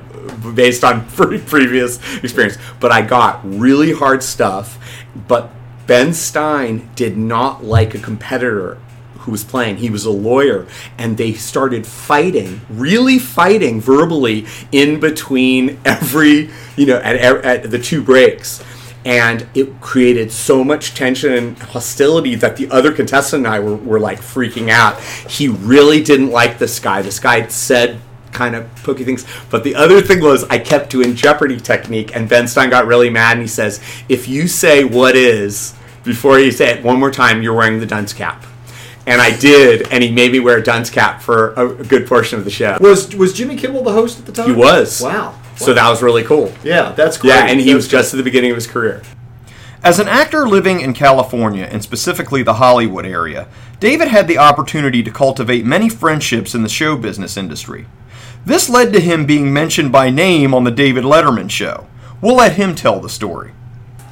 based 0.55 0.83
on 0.83 1.07
pre- 1.09 1.37
previous 1.37 1.99
experience. 2.23 2.57
But 2.79 2.91
I 2.91 3.03
got 3.03 3.41
really 3.43 3.91
hard 3.91 4.23
stuff. 4.23 4.79
But 5.27 5.51
Ben 5.87 6.13
Stein 6.13 6.89
did 6.95 7.17
not 7.17 7.63
like 7.63 7.93
a 7.93 7.99
competitor 7.99 8.77
who 9.19 9.31
was 9.31 9.43
playing. 9.43 9.77
He 9.77 9.89
was 9.89 10.05
a 10.05 10.11
lawyer, 10.11 10.67
and 10.97 11.17
they 11.17 11.33
started 11.33 11.87
fighting, 11.87 12.61
really 12.69 13.19
fighting 13.19 13.79
verbally 13.79 14.45
in 14.71 14.99
between 14.99 15.79
every, 15.85 16.49
you 16.75 16.85
know, 16.85 16.97
at, 16.97 17.15
at 17.17 17.71
the 17.71 17.79
two 17.79 18.03
breaks. 18.03 18.63
And 19.05 19.47
it 19.53 19.81
created 19.81 20.31
so 20.31 20.63
much 20.63 20.93
tension 20.93 21.33
and 21.33 21.57
hostility 21.57 22.35
that 22.35 22.55
the 22.55 22.69
other 22.69 22.93
contestant 22.93 23.45
and 23.45 23.53
I 23.53 23.59
were, 23.59 23.75
were 23.75 23.99
like 23.99 24.19
freaking 24.19 24.69
out. 24.69 25.01
He 25.01 25.49
really 25.49 26.01
didn't 26.01 26.29
like 26.29 26.57
this 26.57 26.79
guy. 26.79 27.01
This 27.01 27.19
guy 27.19 27.45
said 27.47 27.99
kind 28.33 28.55
of 28.55 28.73
pokey 28.83 29.03
things. 29.03 29.25
But 29.49 29.63
the 29.63 29.75
other 29.75 30.01
thing 30.01 30.21
was 30.21 30.43
I 30.45 30.59
kept 30.59 30.89
doing 30.89 31.15
Jeopardy 31.15 31.59
technique, 31.59 32.15
and 32.15 32.27
Ben 32.27 32.47
Stein 32.47 32.69
got 32.69 32.87
really 32.87 33.09
mad, 33.09 33.33
and 33.33 33.41
he 33.41 33.47
says, 33.47 33.79
"If 34.09 34.27
you 34.27 34.47
say 34.47 34.83
what 34.83 35.15
is 35.15 35.73
before 36.03 36.39
you 36.39 36.51
say 36.51 36.69
it 36.71 36.83
one 36.83 36.99
more 36.99 37.11
time, 37.11 37.41
you're 37.41 37.53
wearing 37.53 37.79
the 37.79 37.85
dunce 37.85 38.13
cap." 38.13 38.45
And 39.05 39.21
I 39.21 39.35
did, 39.37 39.91
and 39.91 40.01
he 40.01 40.11
made 40.11 40.31
me 40.31 40.39
wear 40.39 40.57
a 40.57 40.63
dunce 40.63 40.89
cap 40.89 41.21
for 41.21 41.53
a, 41.53 41.69
a 41.69 41.83
good 41.83 42.07
portion 42.07 42.39
of 42.39 42.45
the 42.45 42.51
show. 42.51 42.77
Was 42.79 43.13
was 43.15 43.33
Jimmy 43.33 43.55
Kimmel 43.55 43.83
the 43.83 43.91
host 43.91 44.19
at 44.19 44.25
the 44.25 44.31
time? 44.31 44.47
He 44.47 44.53
was. 44.53 45.01
Wow. 45.01 45.39
So 45.55 45.73
that 45.73 45.89
was 45.89 46.01
really 46.01 46.23
cool. 46.23 46.51
Yeah, 46.63 46.93
that's 46.93 47.17
great. 47.17 47.29
Yeah, 47.29 47.45
and 47.47 47.59
he 47.59 47.75
was 47.75 47.87
just 47.87 48.13
at 48.13 48.17
the 48.17 48.23
beginning 48.23 48.51
of 48.51 48.55
his 48.55 48.67
career. 48.67 49.03
As 49.83 49.99
an 49.99 50.07
actor 50.07 50.47
living 50.47 50.79
in 50.79 50.93
California, 50.93 51.67
and 51.69 51.83
specifically 51.83 52.41
the 52.41 52.53
Hollywood 52.53 53.05
area, 53.05 53.47
David 53.81 54.07
had 54.07 54.29
the 54.29 54.37
opportunity 54.37 55.03
to 55.03 55.11
cultivate 55.11 55.65
many 55.65 55.89
friendships 55.89 56.55
in 56.55 56.63
the 56.63 56.69
show 56.69 56.95
business 56.95 57.35
industry. 57.35 57.85
This 58.45 58.69
led 58.69 58.91
to 58.93 58.99
him 58.99 59.25
being 59.25 59.53
mentioned 59.53 59.91
by 59.91 60.09
name 60.09 60.53
on 60.53 60.65
The 60.65 60.71
David 60.71 61.05
Letterman 61.05 61.49
Show. 61.49 61.87
We'll 62.21 62.35
let 62.35 62.57
him 62.57 62.75
tell 62.75 62.99
the 62.99 63.09
story. 63.09 63.53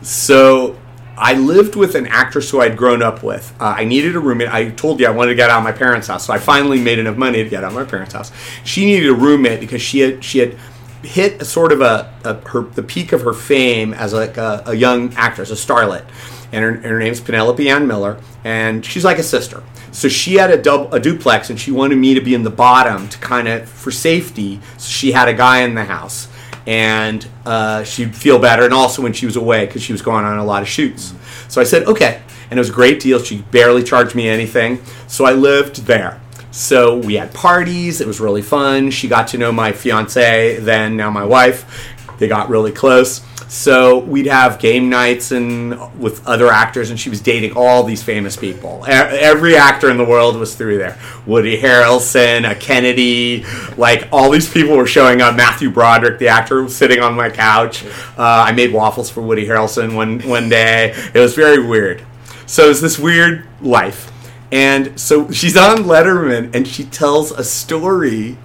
So 0.01 0.79
I 1.17 1.33
lived 1.33 1.75
with 1.75 1.95
an 1.95 2.07
actress 2.07 2.49
who 2.49 2.61
I'd 2.61 2.77
grown 2.77 3.01
up 3.01 3.23
with. 3.23 3.53
Uh, 3.59 3.75
I 3.77 3.83
needed 3.83 4.15
a 4.15 4.19
roommate. 4.19 4.47
I 4.47 4.69
told 4.69 5.01
you 5.01 5.07
I 5.07 5.11
wanted 5.11 5.31
to 5.31 5.35
get 5.35 5.49
out 5.49 5.57
of 5.57 5.63
my 5.65 5.73
parents' 5.73 6.07
house, 6.07 6.25
so 6.25 6.33
I 6.33 6.39
finally 6.39 6.79
made 6.79 6.97
enough 6.97 7.17
money 7.17 7.43
to 7.43 7.49
get 7.49 7.63
out 7.65 7.71
of 7.71 7.75
my 7.75 7.83
parents' 7.83 8.13
house. 8.13 8.31
She 8.63 8.85
needed 8.85 9.09
a 9.09 9.13
roommate 9.13 9.59
because 9.59 9.81
she 9.81 9.99
had 9.99 10.23
she 10.23 10.39
had 10.39 10.57
hit 11.03 11.41
a 11.41 11.45
sort 11.45 11.71
of 11.71 11.81
a, 11.81 12.13
a 12.23 12.35
her 12.49 12.61
the 12.61 12.83
peak 12.83 13.11
of 13.11 13.21
her 13.21 13.33
fame 13.33 13.93
as 13.93 14.13
like 14.13 14.37
a, 14.37 14.63
a 14.65 14.73
young 14.73 15.13
actress, 15.15 15.51
a 15.51 15.55
starlet, 15.55 16.05
and 16.51 16.63
her, 16.63 16.73
her 16.89 16.99
name's 16.99 17.21
Penelope 17.21 17.67
Ann 17.69 17.87
Miller, 17.87 18.17
and 18.43 18.85
she's 18.85 19.05
like 19.05 19.17
a 19.17 19.23
sister. 19.23 19.63
So 19.91 20.07
she 20.07 20.35
had 20.35 20.51
a 20.51 20.61
dub, 20.61 20.93
a 20.93 20.99
duplex, 20.99 21.49
and 21.49 21.59
she 21.59 21.71
wanted 21.71 21.97
me 21.97 22.13
to 22.13 22.21
be 22.21 22.33
in 22.33 22.43
the 22.43 22.49
bottom 22.49 23.09
to 23.09 23.17
kind 23.17 23.47
of 23.47 23.67
for 23.67 23.91
safety. 23.91 24.59
So 24.77 24.89
she 24.89 25.11
had 25.11 25.27
a 25.27 25.33
guy 25.33 25.61
in 25.61 25.75
the 25.75 25.83
house 25.83 26.27
and 26.65 27.27
uh, 27.45 27.83
she'd 27.83 28.15
feel 28.15 28.39
better. 28.39 28.63
And 28.63 28.73
also 28.73 29.01
when 29.01 29.13
she 29.13 29.25
was 29.25 29.35
away, 29.35 29.65
because 29.65 29.81
she 29.81 29.91
was 29.91 30.01
going 30.01 30.25
on 30.25 30.37
a 30.37 30.45
lot 30.45 30.61
of 30.61 30.69
shoots. 30.69 31.13
So 31.47 31.59
I 31.59 31.63
said, 31.63 31.83
okay. 31.87 32.21
And 32.49 32.57
it 32.57 32.61
was 32.61 32.69
a 32.69 32.73
great 32.73 32.99
deal. 32.99 33.21
She 33.21 33.41
barely 33.43 33.83
charged 33.83 34.15
me 34.15 34.27
anything. 34.27 34.81
So 35.07 35.25
I 35.25 35.33
lived 35.33 35.85
there. 35.87 36.21
So 36.51 36.97
we 36.97 37.15
had 37.15 37.33
parties. 37.33 38.01
It 38.01 38.07
was 38.07 38.19
really 38.19 38.41
fun. 38.41 38.91
She 38.91 39.07
got 39.07 39.27
to 39.29 39.37
know 39.37 39.51
my 39.51 39.71
fiance, 39.71 40.57
then 40.59 40.97
now 40.97 41.09
my 41.09 41.23
wife. 41.23 41.95
They 42.19 42.27
got 42.27 42.49
really 42.49 42.71
close. 42.71 43.21
So 43.51 43.97
we'd 43.97 44.27
have 44.27 44.59
game 44.59 44.87
nights 44.87 45.33
and 45.33 45.77
with 45.99 46.25
other 46.25 46.47
actors, 46.47 46.89
and 46.89 46.97
she 46.97 47.09
was 47.09 47.19
dating 47.19 47.51
all 47.57 47.83
these 47.83 48.01
famous 48.01 48.37
people. 48.37 48.85
Every 48.87 49.57
actor 49.57 49.91
in 49.91 49.97
the 49.97 50.05
world 50.05 50.37
was 50.37 50.55
through 50.55 50.77
there. 50.77 50.97
Woody 51.25 51.61
Harrelson, 51.61 52.49
a 52.49 52.55
Kennedy, 52.55 53.43
like 53.75 54.07
all 54.09 54.29
these 54.29 54.49
people 54.49 54.77
were 54.77 54.87
showing 54.87 55.19
up. 55.19 55.35
Matthew 55.35 55.69
Broderick, 55.69 56.17
the 56.17 56.29
actor, 56.29 56.63
was 56.63 56.73
sitting 56.73 57.01
on 57.01 57.13
my 57.13 57.29
couch. 57.29 57.83
Uh, 58.17 58.45
I 58.47 58.53
made 58.53 58.71
waffles 58.71 59.09
for 59.09 59.21
Woody 59.21 59.45
Harrelson 59.45 59.95
one 59.95 60.21
one 60.21 60.47
day. 60.47 60.93
It 61.13 61.19
was 61.19 61.35
very 61.35 61.61
weird. 61.61 62.01
So 62.45 62.69
it's 62.69 62.79
this 62.79 62.97
weird 62.97 63.45
life. 63.59 64.13
And 64.53 64.97
so 64.97 65.29
she's 65.29 65.57
on 65.57 65.79
Letterman 65.79 66.55
and 66.55 66.65
she 66.65 66.85
tells 66.85 67.31
a 67.31 67.43
story 67.43 68.37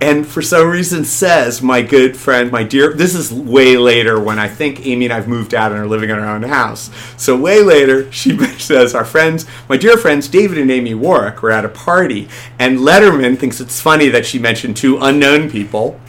and 0.00 0.26
for 0.26 0.40
some 0.40 0.68
reason 0.68 1.04
says 1.04 1.60
my 1.60 1.82
good 1.82 2.16
friend 2.16 2.50
my 2.50 2.62
dear 2.62 2.92
this 2.92 3.14
is 3.14 3.32
way 3.32 3.76
later 3.76 4.18
when 4.18 4.38
i 4.38 4.48
think 4.48 4.86
amy 4.86 5.04
and 5.04 5.12
i've 5.12 5.28
moved 5.28 5.54
out 5.54 5.72
and 5.72 5.80
are 5.80 5.86
living 5.86 6.10
in 6.10 6.18
our 6.18 6.34
own 6.34 6.42
house. 6.42 6.90
So 7.16 7.36
way 7.36 7.62
later 7.62 8.10
she 8.12 8.36
says 8.58 8.94
our 8.94 9.04
friends 9.04 9.46
my 9.68 9.76
dear 9.76 9.96
friends 9.96 10.28
david 10.28 10.58
and 10.58 10.70
amy 10.70 10.94
warick 10.94 11.42
were 11.42 11.50
at 11.50 11.64
a 11.64 11.68
party 11.68 12.28
and 12.58 12.78
letterman 12.78 13.38
thinks 13.38 13.60
it's 13.60 13.80
funny 13.80 14.08
that 14.08 14.26
she 14.26 14.38
mentioned 14.38 14.76
two 14.76 14.98
unknown 14.98 15.50
people 15.50 16.00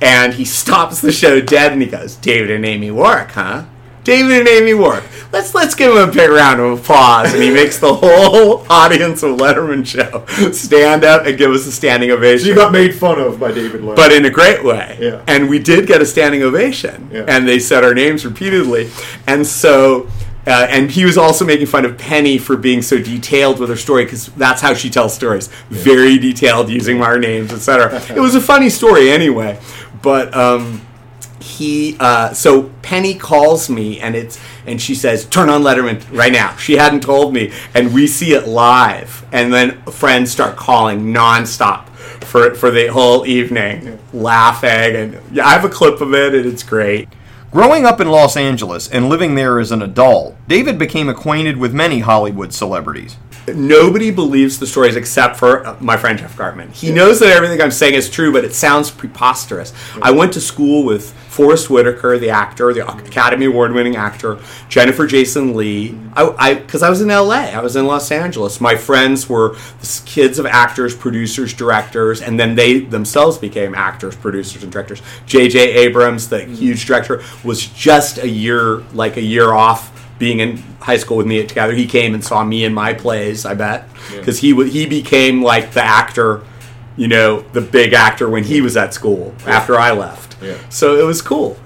and 0.00 0.34
he 0.34 0.44
stops 0.60 1.00
the 1.00 1.12
show 1.12 1.40
dead 1.40 1.72
and 1.72 1.82
he 1.82 1.88
goes 1.88 2.16
david 2.16 2.50
and 2.50 2.64
amy 2.64 2.88
warick 2.88 3.30
huh 3.32 3.64
David 4.04 4.38
and 4.40 4.48
Amy 4.48 4.72
Warick. 4.72 5.04
Let's 5.32 5.54
let's 5.54 5.74
give 5.74 5.92
him 5.92 6.08
a 6.08 6.12
big 6.12 6.30
round 6.30 6.60
of 6.60 6.80
applause, 6.80 7.32
and 7.34 7.42
he 7.42 7.50
makes 7.50 7.78
the 7.78 7.94
whole 7.94 8.64
audience 8.70 9.22
of 9.22 9.36
Letterman 9.36 9.86
show 9.86 10.24
stand 10.52 11.04
up 11.04 11.26
and 11.26 11.36
give 11.38 11.50
us 11.52 11.66
a 11.66 11.72
standing 11.72 12.10
ovation 12.10 12.48
You 12.48 12.54
got 12.54 12.72
made 12.72 12.94
fun 12.94 13.20
of 13.20 13.38
by 13.38 13.52
David 13.52 13.82
Letterman. 13.82 13.96
but 13.96 14.12
in 14.12 14.24
a 14.24 14.30
great 14.30 14.64
way. 14.64 14.96
Yeah. 15.00 15.22
And 15.28 15.48
we 15.48 15.58
did 15.58 15.86
get 15.86 16.00
a 16.00 16.06
standing 16.06 16.42
ovation, 16.42 17.10
Yeah. 17.12 17.24
and 17.28 17.46
they 17.46 17.58
said 17.58 17.84
our 17.84 17.94
names 17.94 18.24
repeatedly, 18.24 18.90
and 19.26 19.46
so. 19.46 20.08
Uh, 20.46 20.66
and 20.70 20.90
he 20.90 21.04
was 21.04 21.18
also 21.18 21.44
making 21.44 21.66
fun 21.66 21.84
of 21.84 21.98
Penny 21.98 22.38
for 22.38 22.56
being 22.56 22.80
so 22.80 22.96
detailed 22.98 23.60
with 23.60 23.68
her 23.68 23.76
story 23.76 24.04
because 24.04 24.28
that's 24.28 24.62
how 24.62 24.72
she 24.72 24.88
tells 24.88 25.12
stories, 25.14 25.48
very 25.68 26.18
detailed, 26.18 26.70
using 26.70 27.02
our 27.02 27.18
names, 27.18 27.52
etc. 27.52 28.00
it 28.16 28.18
was 28.20 28.34
a 28.34 28.40
funny 28.40 28.70
story 28.70 29.10
anyway, 29.10 29.60
but 30.00 30.34
um, 30.34 30.80
he 31.60 31.94
uh, 32.00 32.32
so 32.32 32.70
Penny 32.80 33.14
calls 33.14 33.68
me 33.68 34.00
and 34.00 34.16
it's 34.16 34.40
and 34.66 34.80
she 34.80 34.94
says 34.94 35.26
turn 35.26 35.50
on 35.50 35.62
Letterman 35.62 36.02
right 36.10 36.32
now. 36.32 36.56
She 36.56 36.76
hadn't 36.76 37.02
told 37.02 37.34
me, 37.34 37.52
and 37.74 37.92
we 37.92 38.06
see 38.06 38.32
it 38.32 38.48
live, 38.48 39.26
and 39.30 39.52
then 39.52 39.82
friends 39.82 40.32
start 40.32 40.56
calling 40.56 41.12
nonstop 41.12 41.88
for 42.24 42.54
for 42.54 42.70
the 42.70 42.86
whole 42.86 43.26
evening, 43.26 43.98
laughing, 44.14 44.96
and 44.96 45.20
yeah, 45.32 45.46
I 45.46 45.50
have 45.52 45.66
a 45.66 45.68
clip 45.68 46.00
of 46.00 46.14
it, 46.14 46.34
and 46.34 46.46
it's 46.46 46.62
great. 46.62 47.08
Growing 47.50 47.84
up 47.84 48.00
in 48.00 48.08
Los 48.08 48.36
Angeles 48.36 48.88
and 48.88 49.08
living 49.08 49.34
there 49.34 49.58
as 49.58 49.70
an 49.70 49.82
adult, 49.82 50.36
David 50.48 50.78
became 50.78 51.08
acquainted 51.08 51.58
with 51.58 51.74
many 51.74 51.98
Hollywood 51.98 52.54
celebrities. 52.54 53.16
Nobody 53.48 54.10
believes 54.10 54.58
the 54.58 54.66
stories 54.66 54.96
except 54.96 55.36
for 55.36 55.66
uh, 55.66 55.76
my 55.80 55.96
friend 55.96 56.18
Jeff 56.18 56.36
Gartman. 56.36 56.72
He 56.72 56.92
knows 56.92 57.18
that 57.20 57.30
everything 57.30 57.60
I'm 57.60 57.70
saying 57.70 57.94
is 57.94 58.08
true, 58.08 58.32
but 58.32 58.44
it 58.44 58.54
sounds 58.54 58.90
preposterous. 58.90 59.72
I 60.02 60.10
went 60.10 60.32
to 60.34 60.40
school 60.40 60.84
with 60.84 61.12
Forest 61.40 61.70
Whitaker, 61.70 62.18
the 62.18 62.28
actor, 62.28 62.74
the 62.74 62.86
Academy 62.86 63.46
Award 63.46 63.72
winning 63.72 63.96
actor, 63.96 64.38
Jennifer 64.68 65.06
Jason 65.06 65.56
Lee. 65.56 65.98
I 66.14 66.52
because 66.52 66.82
I, 66.82 66.90
was 66.90 67.00
in 67.00 67.08
LA, 67.08 67.46
I 67.46 67.62
was 67.62 67.76
in 67.76 67.86
Los 67.86 68.10
Angeles. 68.10 68.60
My 68.60 68.76
friends 68.76 69.26
were 69.26 69.56
kids 70.04 70.38
of 70.38 70.44
actors, 70.44 70.94
producers, 70.94 71.54
directors, 71.54 72.20
and 72.20 72.38
then 72.38 72.56
they 72.56 72.80
themselves 72.80 73.38
became 73.38 73.74
actors, 73.74 74.14
producers, 74.16 74.62
and 74.64 74.70
directors. 74.70 75.00
J.J. 75.24 75.58
Abrams, 75.76 76.28
the 76.28 76.40
mm-hmm. 76.40 76.52
huge 76.56 76.84
director, 76.84 77.22
was 77.42 77.68
just 77.68 78.18
a 78.18 78.28
year, 78.28 78.80
like 78.92 79.16
a 79.16 79.22
year 79.22 79.54
off 79.54 79.96
being 80.18 80.40
in 80.40 80.58
high 80.80 80.98
school 80.98 81.16
with 81.16 81.26
me 81.26 81.42
together. 81.46 81.72
He 81.72 81.86
came 81.86 82.12
and 82.12 82.22
saw 82.22 82.44
me 82.44 82.64
in 82.64 82.74
my 82.74 82.92
plays. 82.92 83.46
I 83.46 83.54
bet 83.54 83.88
because 84.10 84.44
yeah. 84.44 84.62
he 84.62 84.68
he 84.68 84.86
became 84.86 85.42
like 85.42 85.72
the 85.72 85.82
actor, 85.82 86.42
you 87.00 87.08
know, 87.08 87.40
the 87.54 87.62
big 87.62 87.94
actor 87.94 88.28
when 88.28 88.44
he 88.44 88.60
was 88.60 88.76
at 88.76 88.92
school 88.92 89.34
yeah. 89.40 89.56
after 89.56 89.74
I 89.76 89.90
left. 89.90 90.36
Yeah. 90.42 90.58
So 90.68 91.00
it 91.00 91.04
was 91.04 91.22
cool. 91.22 91.56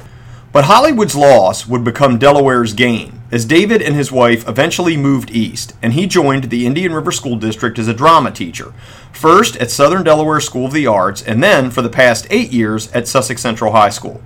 But 0.52 0.66
Hollywood's 0.66 1.16
loss 1.16 1.66
would 1.66 1.82
become 1.82 2.20
Delaware's 2.20 2.72
gain 2.72 3.20
as 3.32 3.44
David 3.44 3.82
and 3.82 3.96
his 3.96 4.12
wife 4.12 4.48
eventually 4.48 4.96
moved 4.96 5.32
east, 5.32 5.72
and 5.82 5.94
he 5.94 6.06
joined 6.06 6.44
the 6.44 6.66
Indian 6.66 6.92
River 6.92 7.10
School 7.10 7.34
District 7.34 7.80
as 7.80 7.88
a 7.88 7.94
drama 7.94 8.30
teacher, 8.30 8.72
first 9.12 9.56
at 9.56 9.72
Southern 9.72 10.04
Delaware 10.04 10.38
School 10.38 10.66
of 10.66 10.72
the 10.72 10.86
Arts, 10.86 11.20
and 11.20 11.42
then 11.42 11.72
for 11.72 11.82
the 11.82 11.88
past 11.88 12.28
eight 12.30 12.52
years 12.52 12.92
at 12.92 13.08
Sussex 13.08 13.42
Central 13.42 13.72
High 13.72 13.88
School. 13.88 14.22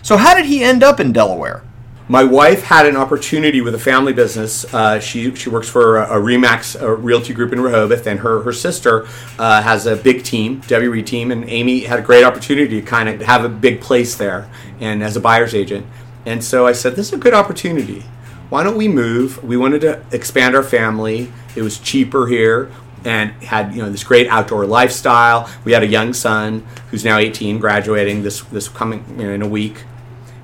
So, 0.00 0.16
how 0.16 0.36
did 0.36 0.46
he 0.46 0.62
end 0.62 0.84
up 0.84 1.00
in 1.00 1.12
Delaware? 1.12 1.64
My 2.12 2.22
wife 2.22 2.62
had 2.62 2.84
an 2.84 2.94
opportunity 2.94 3.62
with 3.62 3.74
a 3.74 3.78
family 3.78 4.12
business. 4.12 4.66
Uh, 4.74 5.00
she 5.00 5.34
she 5.34 5.48
works 5.48 5.66
for 5.66 5.96
a, 5.96 6.18
a 6.18 6.20
Remax 6.20 6.78
a 6.78 6.94
Realty 6.94 7.32
Group 7.32 7.54
in 7.54 7.60
Rehoboth, 7.60 8.06
and 8.06 8.20
her 8.20 8.42
her 8.42 8.52
sister 8.52 9.06
uh, 9.38 9.62
has 9.62 9.86
a 9.86 9.96
big 9.96 10.22
team, 10.22 10.60
Debbie 10.66 10.88
Reed 10.88 11.06
team, 11.06 11.30
and 11.30 11.48
Amy 11.48 11.80
had 11.80 11.98
a 11.98 12.02
great 12.02 12.22
opportunity 12.22 12.78
to 12.78 12.86
kind 12.86 13.08
of 13.08 13.22
have 13.22 13.46
a 13.46 13.48
big 13.48 13.80
place 13.80 14.14
there, 14.14 14.50
and 14.78 15.02
as 15.02 15.16
a 15.16 15.20
buyer's 15.20 15.54
agent. 15.54 15.86
And 16.26 16.44
so 16.44 16.66
I 16.66 16.72
said, 16.72 16.96
"This 16.96 17.06
is 17.06 17.14
a 17.14 17.16
good 17.16 17.32
opportunity. 17.32 18.04
Why 18.50 18.62
don't 18.62 18.76
we 18.76 18.88
move? 18.88 19.42
We 19.42 19.56
wanted 19.56 19.80
to 19.80 20.04
expand 20.12 20.54
our 20.54 20.62
family. 20.62 21.32
It 21.56 21.62
was 21.62 21.78
cheaper 21.78 22.26
here." 22.26 22.70
and 23.04 23.32
had 23.42 23.74
you 23.74 23.82
know 23.82 23.90
this 23.90 24.04
great 24.04 24.28
outdoor 24.28 24.64
lifestyle. 24.64 25.50
We 25.64 25.72
had 25.72 25.82
a 25.82 25.88
young 25.88 26.12
son 26.12 26.64
who's 26.90 27.04
now 27.04 27.18
18, 27.18 27.58
graduating 27.58 28.22
this 28.22 28.42
this 28.42 28.68
coming 28.68 29.04
you 29.18 29.26
know, 29.26 29.32
in 29.32 29.42
a 29.42 29.48
week, 29.48 29.82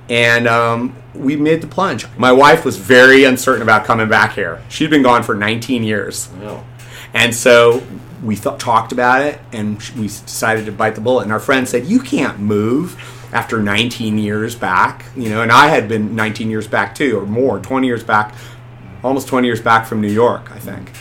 and 0.08 0.48
um, 0.48 0.94
we 1.14 1.36
made 1.36 1.60
the 1.60 1.66
plunge. 1.66 2.06
My 2.16 2.32
wife 2.32 2.64
was 2.64 2.76
very 2.76 3.24
uncertain 3.24 3.62
about 3.62 3.84
coming 3.84 4.08
back 4.08 4.34
here. 4.34 4.62
She'd 4.68 4.90
been 4.90 5.02
gone 5.02 5.22
for 5.22 5.34
19 5.34 5.82
years. 5.82 6.28
And 7.14 7.34
so 7.34 7.82
we 8.22 8.36
th- 8.36 8.58
talked 8.58 8.92
about 8.92 9.22
it 9.22 9.40
and 9.52 9.82
we 9.96 10.06
decided 10.06 10.66
to 10.66 10.72
bite 10.72 10.94
the 10.94 11.00
bullet. 11.00 11.22
And 11.22 11.32
our 11.32 11.40
friend 11.40 11.68
said, 11.68 11.86
You 11.86 12.00
can't 12.00 12.38
move 12.38 12.96
after 13.32 13.62
19 13.62 14.18
years 14.18 14.54
back. 14.54 15.04
You 15.16 15.28
know, 15.30 15.42
and 15.42 15.52
I 15.52 15.68
had 15.68 15.88
been 15.88 16.14
19 16.14 16.50
years 16.50 16.66
back 16.66 16.94
too, 16.94 17.18
or 17.18 17.26
more, 17.26 17.58
20 17.58 17.86
years 17.86 18.02
back, 18.02 18.34
almost 19.02 19.28
20 19.28 19.46
years 19.46 19.60
back 19.60 19.86
from 19.86 20.00
New 20.00 20.10
York, 20.10 20.50
I 20.50 20.58
think. 20.58 20.92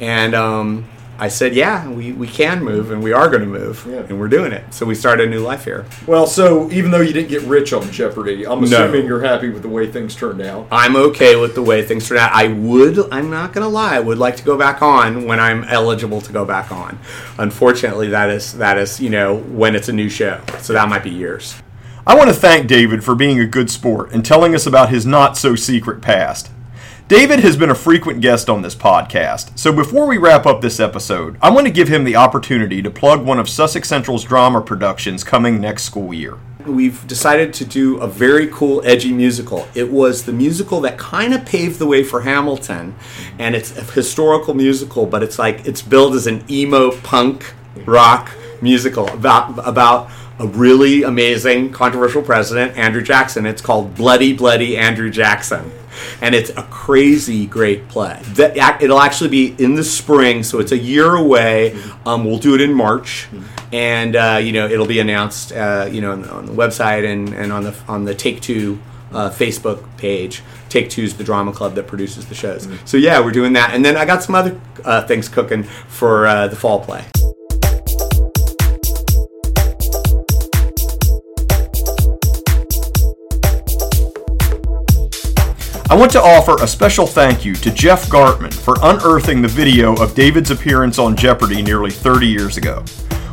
And 0.00 0.34
um, 0.34 0.86
I 1.18 1.28
said, 1.28 1.54
yeah, 1.54 1.88
we, 1.88 2.12
we 2.12 2.26
can 2.26 2.62
move 2.62 2.90
and 2.90 3.02
we 3.02 3.12
are 3.12 3.28
going 3.28 3.42
to 3.42 3.46
move 3.46 3.86
yeah. 3.88 4.00
and 4.00 4.18
we're 4.18 4.28
doing 4.28 4.52
it. 4.52 4.74
So 4.74 4.84
we 4.84 4.94
started 4.94 5.28
a 5.28 5.30
new 5.30 5.40
life 5.40 5.64
here. 5.64 5.86
Well, 6.06 6.26
so 6.26 6.70
even 6.70 6.90
though 6.90 7.00
you 7.00 7.12
didn't 7.12 7.28
get 7.28 7.42
rich 7.42 7.72
on 7.72 7.90
Jeopardy, 7.90 8.46
I'm 8.46 8.64
assuming 8.64 9.02
no. 9.02 9.06
you're 9.06 9.22
happy 9.22 9.50
with 9.50 9.62
the 9.62 9.68
way 9.68 9.90
things 9.90 10.16
turned 10.16 10.42
out. 10.42 10.66
I'm 10.72 10.96
okay 10.96 11.36
with 11.36 11.54
the 11.54 11.62
way 11.62 11.82
things 11.82 12.08
turned 12.08 12.20
out. 12.20 12.32
I 12.32 12.48
would, 12.48 13.12
I'm 13.12 13.30
not 13.30 13.52
going 13.52 13.62
to 13.62 13.68
lie, 13.68 13.94
I 13.94 14.00
would 14.00 14.18
like 14.18 14.36
to 14.36 14.42
go 14.42 14.58
back 14.58 14.82
on 14.82 15.26
when 15.26 15.38
I'm 15.38 15.64
eligible 15.64 16.20
to 16.20 16.32
go 16.32 16.44
back 16.44 16.72
on. 16.72 16.98
Unfortunately, 17.38 18.08
that 18.08 18.28
is, 18.30 18.54
that 18.54 18.76
is, 18.76 19.00
you 19.00 19.10
know, 19.10 19.36
when 19.36 19.76
it's 19.76 19.88
a 19.88 19.92
new 19.92 20.08
show. 20.08 20.40
So 20.60 20.72
that 20.72 20.88
might 20.88 21.04
be 21.04 21.10
years. 21.10 21.54
I 22.06 22.16
want 22.16 22.28
to 22.28 22.34
thank 22.34 22.66
David 22.66 23.02
for 23.02 23.14
being 23.14 23.40
a 23.40 23.46
good 23.46 23.70
sport 23.70 24.12
and 24.12 24.22
telling 24.24 24.54
us 24.54 24.66
about 24.66 24.90
his 24.90 25.06
not 25.06 25.38
so 25.38 25.54
secret 25.54 26.02
past. 26.02 26.50
David 27.06 27.40
has 27.40 27.54
been 27.54 27.68
a 27.68 27.74
frequent 27.74 28.22
guest 28.22 28.48
on 28.48 28.62
this 28.62 28.74
podcast, 28.74 29.58
so 29.58 29.70
before 29.70 30.06
we 30.06 30.16
wrap 30.16 30.46
up 30.46 30.62
this 30.62 30.80
episode, 30.80 31.36
I 31.42 31.50
want 31.50 31.66
to 31.66 31.70
give 31.70 31.86
him 31.86 32.04
the 32.04 32.16
opportunity 32.16 32.80
to 32.80 32.90
plug 32.90 33.22
one 33.22 33.38
of 33.38 33.46
Sussex 33.46 33.90
Central's 33.90 34.24
drama 34.24 34.62
productions 34.62 35.22
coming 35.22 35.60
next 35.60 35.82
school 35.82 36.14
year. 36.14 36.38
We've 36.64 37.06
decided 37.06 37.52
to 37.54 37.66
do 37.66 37.98
a 37.98 38.06
very 38.06 38.46
cool, 38.46 38.80
edgy 38.86 39.12
musical. 39.12 39.68
It 39.74 39.92
was 39.92 40.24
the 40.24 40.32
musical 40.32 40.80
that 40.80 40.96
kind 40.96 41.34
of 41.34 41.44
paved 41.44 41.78
the 41.78 41.84
way 41.84 42.04
for 42.04 42.22
Hamilton, 42.22 42.94
and 43.38 43.54
it's 43.54 43.76
a 43.76 43.82
historical 43.82 44.54
musical, 44.54 45.04
but 45.04 45.22
it's 45.22 45.38
like 45.38 45.66
it's 45.66 45.82
billed 45.82 46.14
as 46.14 46.26
an 46.26 46.42
emo 46.50 46.90
punk 47.02 47.52
rock 47.84 48.32
musical 48.62 49.10
about 49.10 49.58
about 49.68 50.10
a 50.38 50.46
really 50.46 51.02
amazing, 51.02 51.70
controversial 51.70 52.22
president, 52.22 52.78
Andrew 52.78 53.02
Jackson. 53.02 53.44
It's 53.44 53.60
called 53.60 53.94
Bloody 53.94 54.32
Bloody 54.32 54.78
Andrew 54.78 55.10
Jackson 55.10 55.70
and 56.20 56.34
it's 56.34 56.50
a 56.50 56.62
crazy 56.64 57.46
great 57.46 57.88
play. 57.88 58.20
That 58.34 58.82
it'll 58.82 59.00
actually 59.00 59.30
be 59.30 59.54
in 59.62 59.74
the 59.74 59.84
spring, 59.84 60.42
so 60.42 60.58
it's 60.58 60.72
a 60.72 60.78
year 60.78 61.14
away. 61.14 61.80
Um, 62.06 62.24
we'll 62.24 62.38
do 62.38 62.54
it 62.54 62.60
in 62.60 62.72
March, 62.72 63.28
and 63.72 64.16
uh, 64.16 64.40
you 64.42 64.52
know 64.52 64.66
it'll 64.66 64.86
be 64.86 65.00
announced, 65.00 65.52
uh, 65.52 65.88
you 65.90 66.00
know, 66.00 66.12
on 66.12 66.22
the, 66.22 66.32
on 66.32 66.46
the, 66.46 66.52
website 66.52 67.10
and, 67.10 67.34
and 67.34 67.52
on 67.52 67.64
the 67.64 67.76
on 67.88 68.04
the 68.04 68.14
Take 68.14 68.40
Two 68.40 68.78
uh, 69.12 69.30
Facebook 69.30 69.84
page. 69.96 70.42
Take 70.68 70.90
Two's 70.90 71.14
the 71.14 71.24
drama 71.24 71.52
club 71.52 71.74
that 71.76 71.86
produces 71.86 72.26
the 72.26 72.34
shows. 72.34 72.66
Mm-hmm. 72.66 72.86
So 72.86 72.96
yeah, 72.96 73.20
we're 73.20 73.30
doing 73.30 73.52
that, 73.54 73.74
and 73.74 73.84
then 73.84 73.96
I 73.96 74.04
got 74.04 74.22
some 74.22 74.34
other 74.34 74.60
uh, 74.84 75.06
things 75.06 75.28
cooking 75.28 75.62
for 75.62 76.26
uh, 76.26 76.48
the 76.48 76.56
fall 76.56 76.84
play. 76.84 77.04
I 85.90 85.94
want 85.94 86.10
to 86.12 86.22
offer 86.22 86.56
a 86.62 86.66
special 86.66 87.06
thank 87.06 87.44
you 87.44 87.54
to 87.56 87.70
Jeff 87.70 88.08
Gartman 88.08 88.54
for 88.54 88.74
unearthing 88.82 89.42
the 89.42 89.48
video 89.48 89.94
of 89.96 90.14
David's 90.14 90.50
appearance 90.50 90.98
on 90.98 91.14
Jeopardy 91.14 91.60
nearly 91.60 91.90
30 91.90 92.26
years 92.26 92.56
ago. 92.56 92.82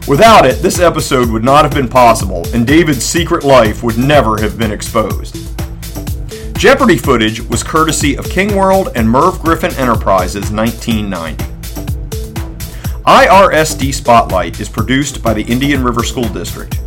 Without 0.05 0.45
it, 0.45 0.61
this 0.61 0.77
episode 0.77 1.29
would 1.29 1.45
not 1.45 1.63
have 1.63 1.73
been 1.73 1.87
possible, 1.87 2.45
and 2.53 2.67
David's 2.67 3.05
secret 3.05 3.45
life 3.45 3.83
would 3.83 3.97
never 3.97 4.39
have 4.41 4.57
been 4.57 4.71
exposed. 4.71 5.37
Jeopardy 6.57 6.97
footage 6.97 7.41
was 7.41 7.63
courtesy 7.63 8.17
of 8.17 8.29
King 8.29 8.53
World 8.53 8.89
and 8.95 9.09
Merv 9.09 9.39
Griffin 9.39 9.73
Enterprises 9.75 10.51
1990. 10.51 11.45
IRSD 13.05 13.93
Spotlight 13.93 14.59
is 14.59 14.67
produced 14.67 15.23
by 15.23 15.33
the 15.33 15.43
Indian 15.43 15.85
River 15.85 16.03
School 16.03 16.27
District. 16.27 16.77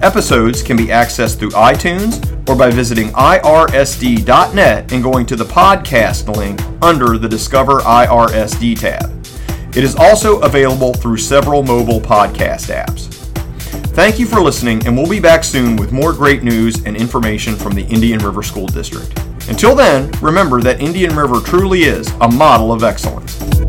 Episodes 0.00 0.62
can 0.62 0.78
be 0.78 0.86
accessed 0.86 1.38
through 1.38 1.50
iTunes 1.50 2.31
or 2.48 2.56
by 2.56 2.70
visiting 2.70 3.08
irsd.net 3.10 4.92
and 4.92 5.02
going 5.02 5.26
to 5.26 5.36
the 5.36 5.44
podcast 5.44 6.34
link 6.36 6.60
under 6.82 7.18
the 7.18 7.28
Discover 7.28 7.80
IRSD 7.80 8.78
tab. 8.78 9.10
It 9.76 9.84
is 9.84 9.96
also 9.96 10.40
available 10.40 10.92
through 10.92 11.16
several 11.16 11.62
mobile 11.62 12.00
podcast 12.00 12.70
apps. 12.74 13.12
Thank 13.94 14.18
you 14.18 14.26
for 14.26 14.40
listening, 14.40 14.86
and 14.86 14.96
we'll 14.96 15.08
be 15.08 15.20
back 15.20 15.44
soon 15.44 15.76
with 15.76 15.92
more 15.92 16.12
great 16.12 16.42
news 16.42 16.84
and 16.84 16.96
information 16.96 17.56
from 17.56 17.74
the 17.74 17.84
Indian 17.84 18.18
River 18.20 18.42
School 18.42 18.66
District. 18.66 19.18
Until 19.48 19.74
then, 19.74 20.10
remember 20.20 20.60
that 20.62 20.80
Indian 20.80 21.14
River 21.14 21.40
truly 21.40 21.82
is 21.82 22.08
a 22.20 22.28
model 22.28 22.72
of 22.72 22.84
excellence. 22.84 23.61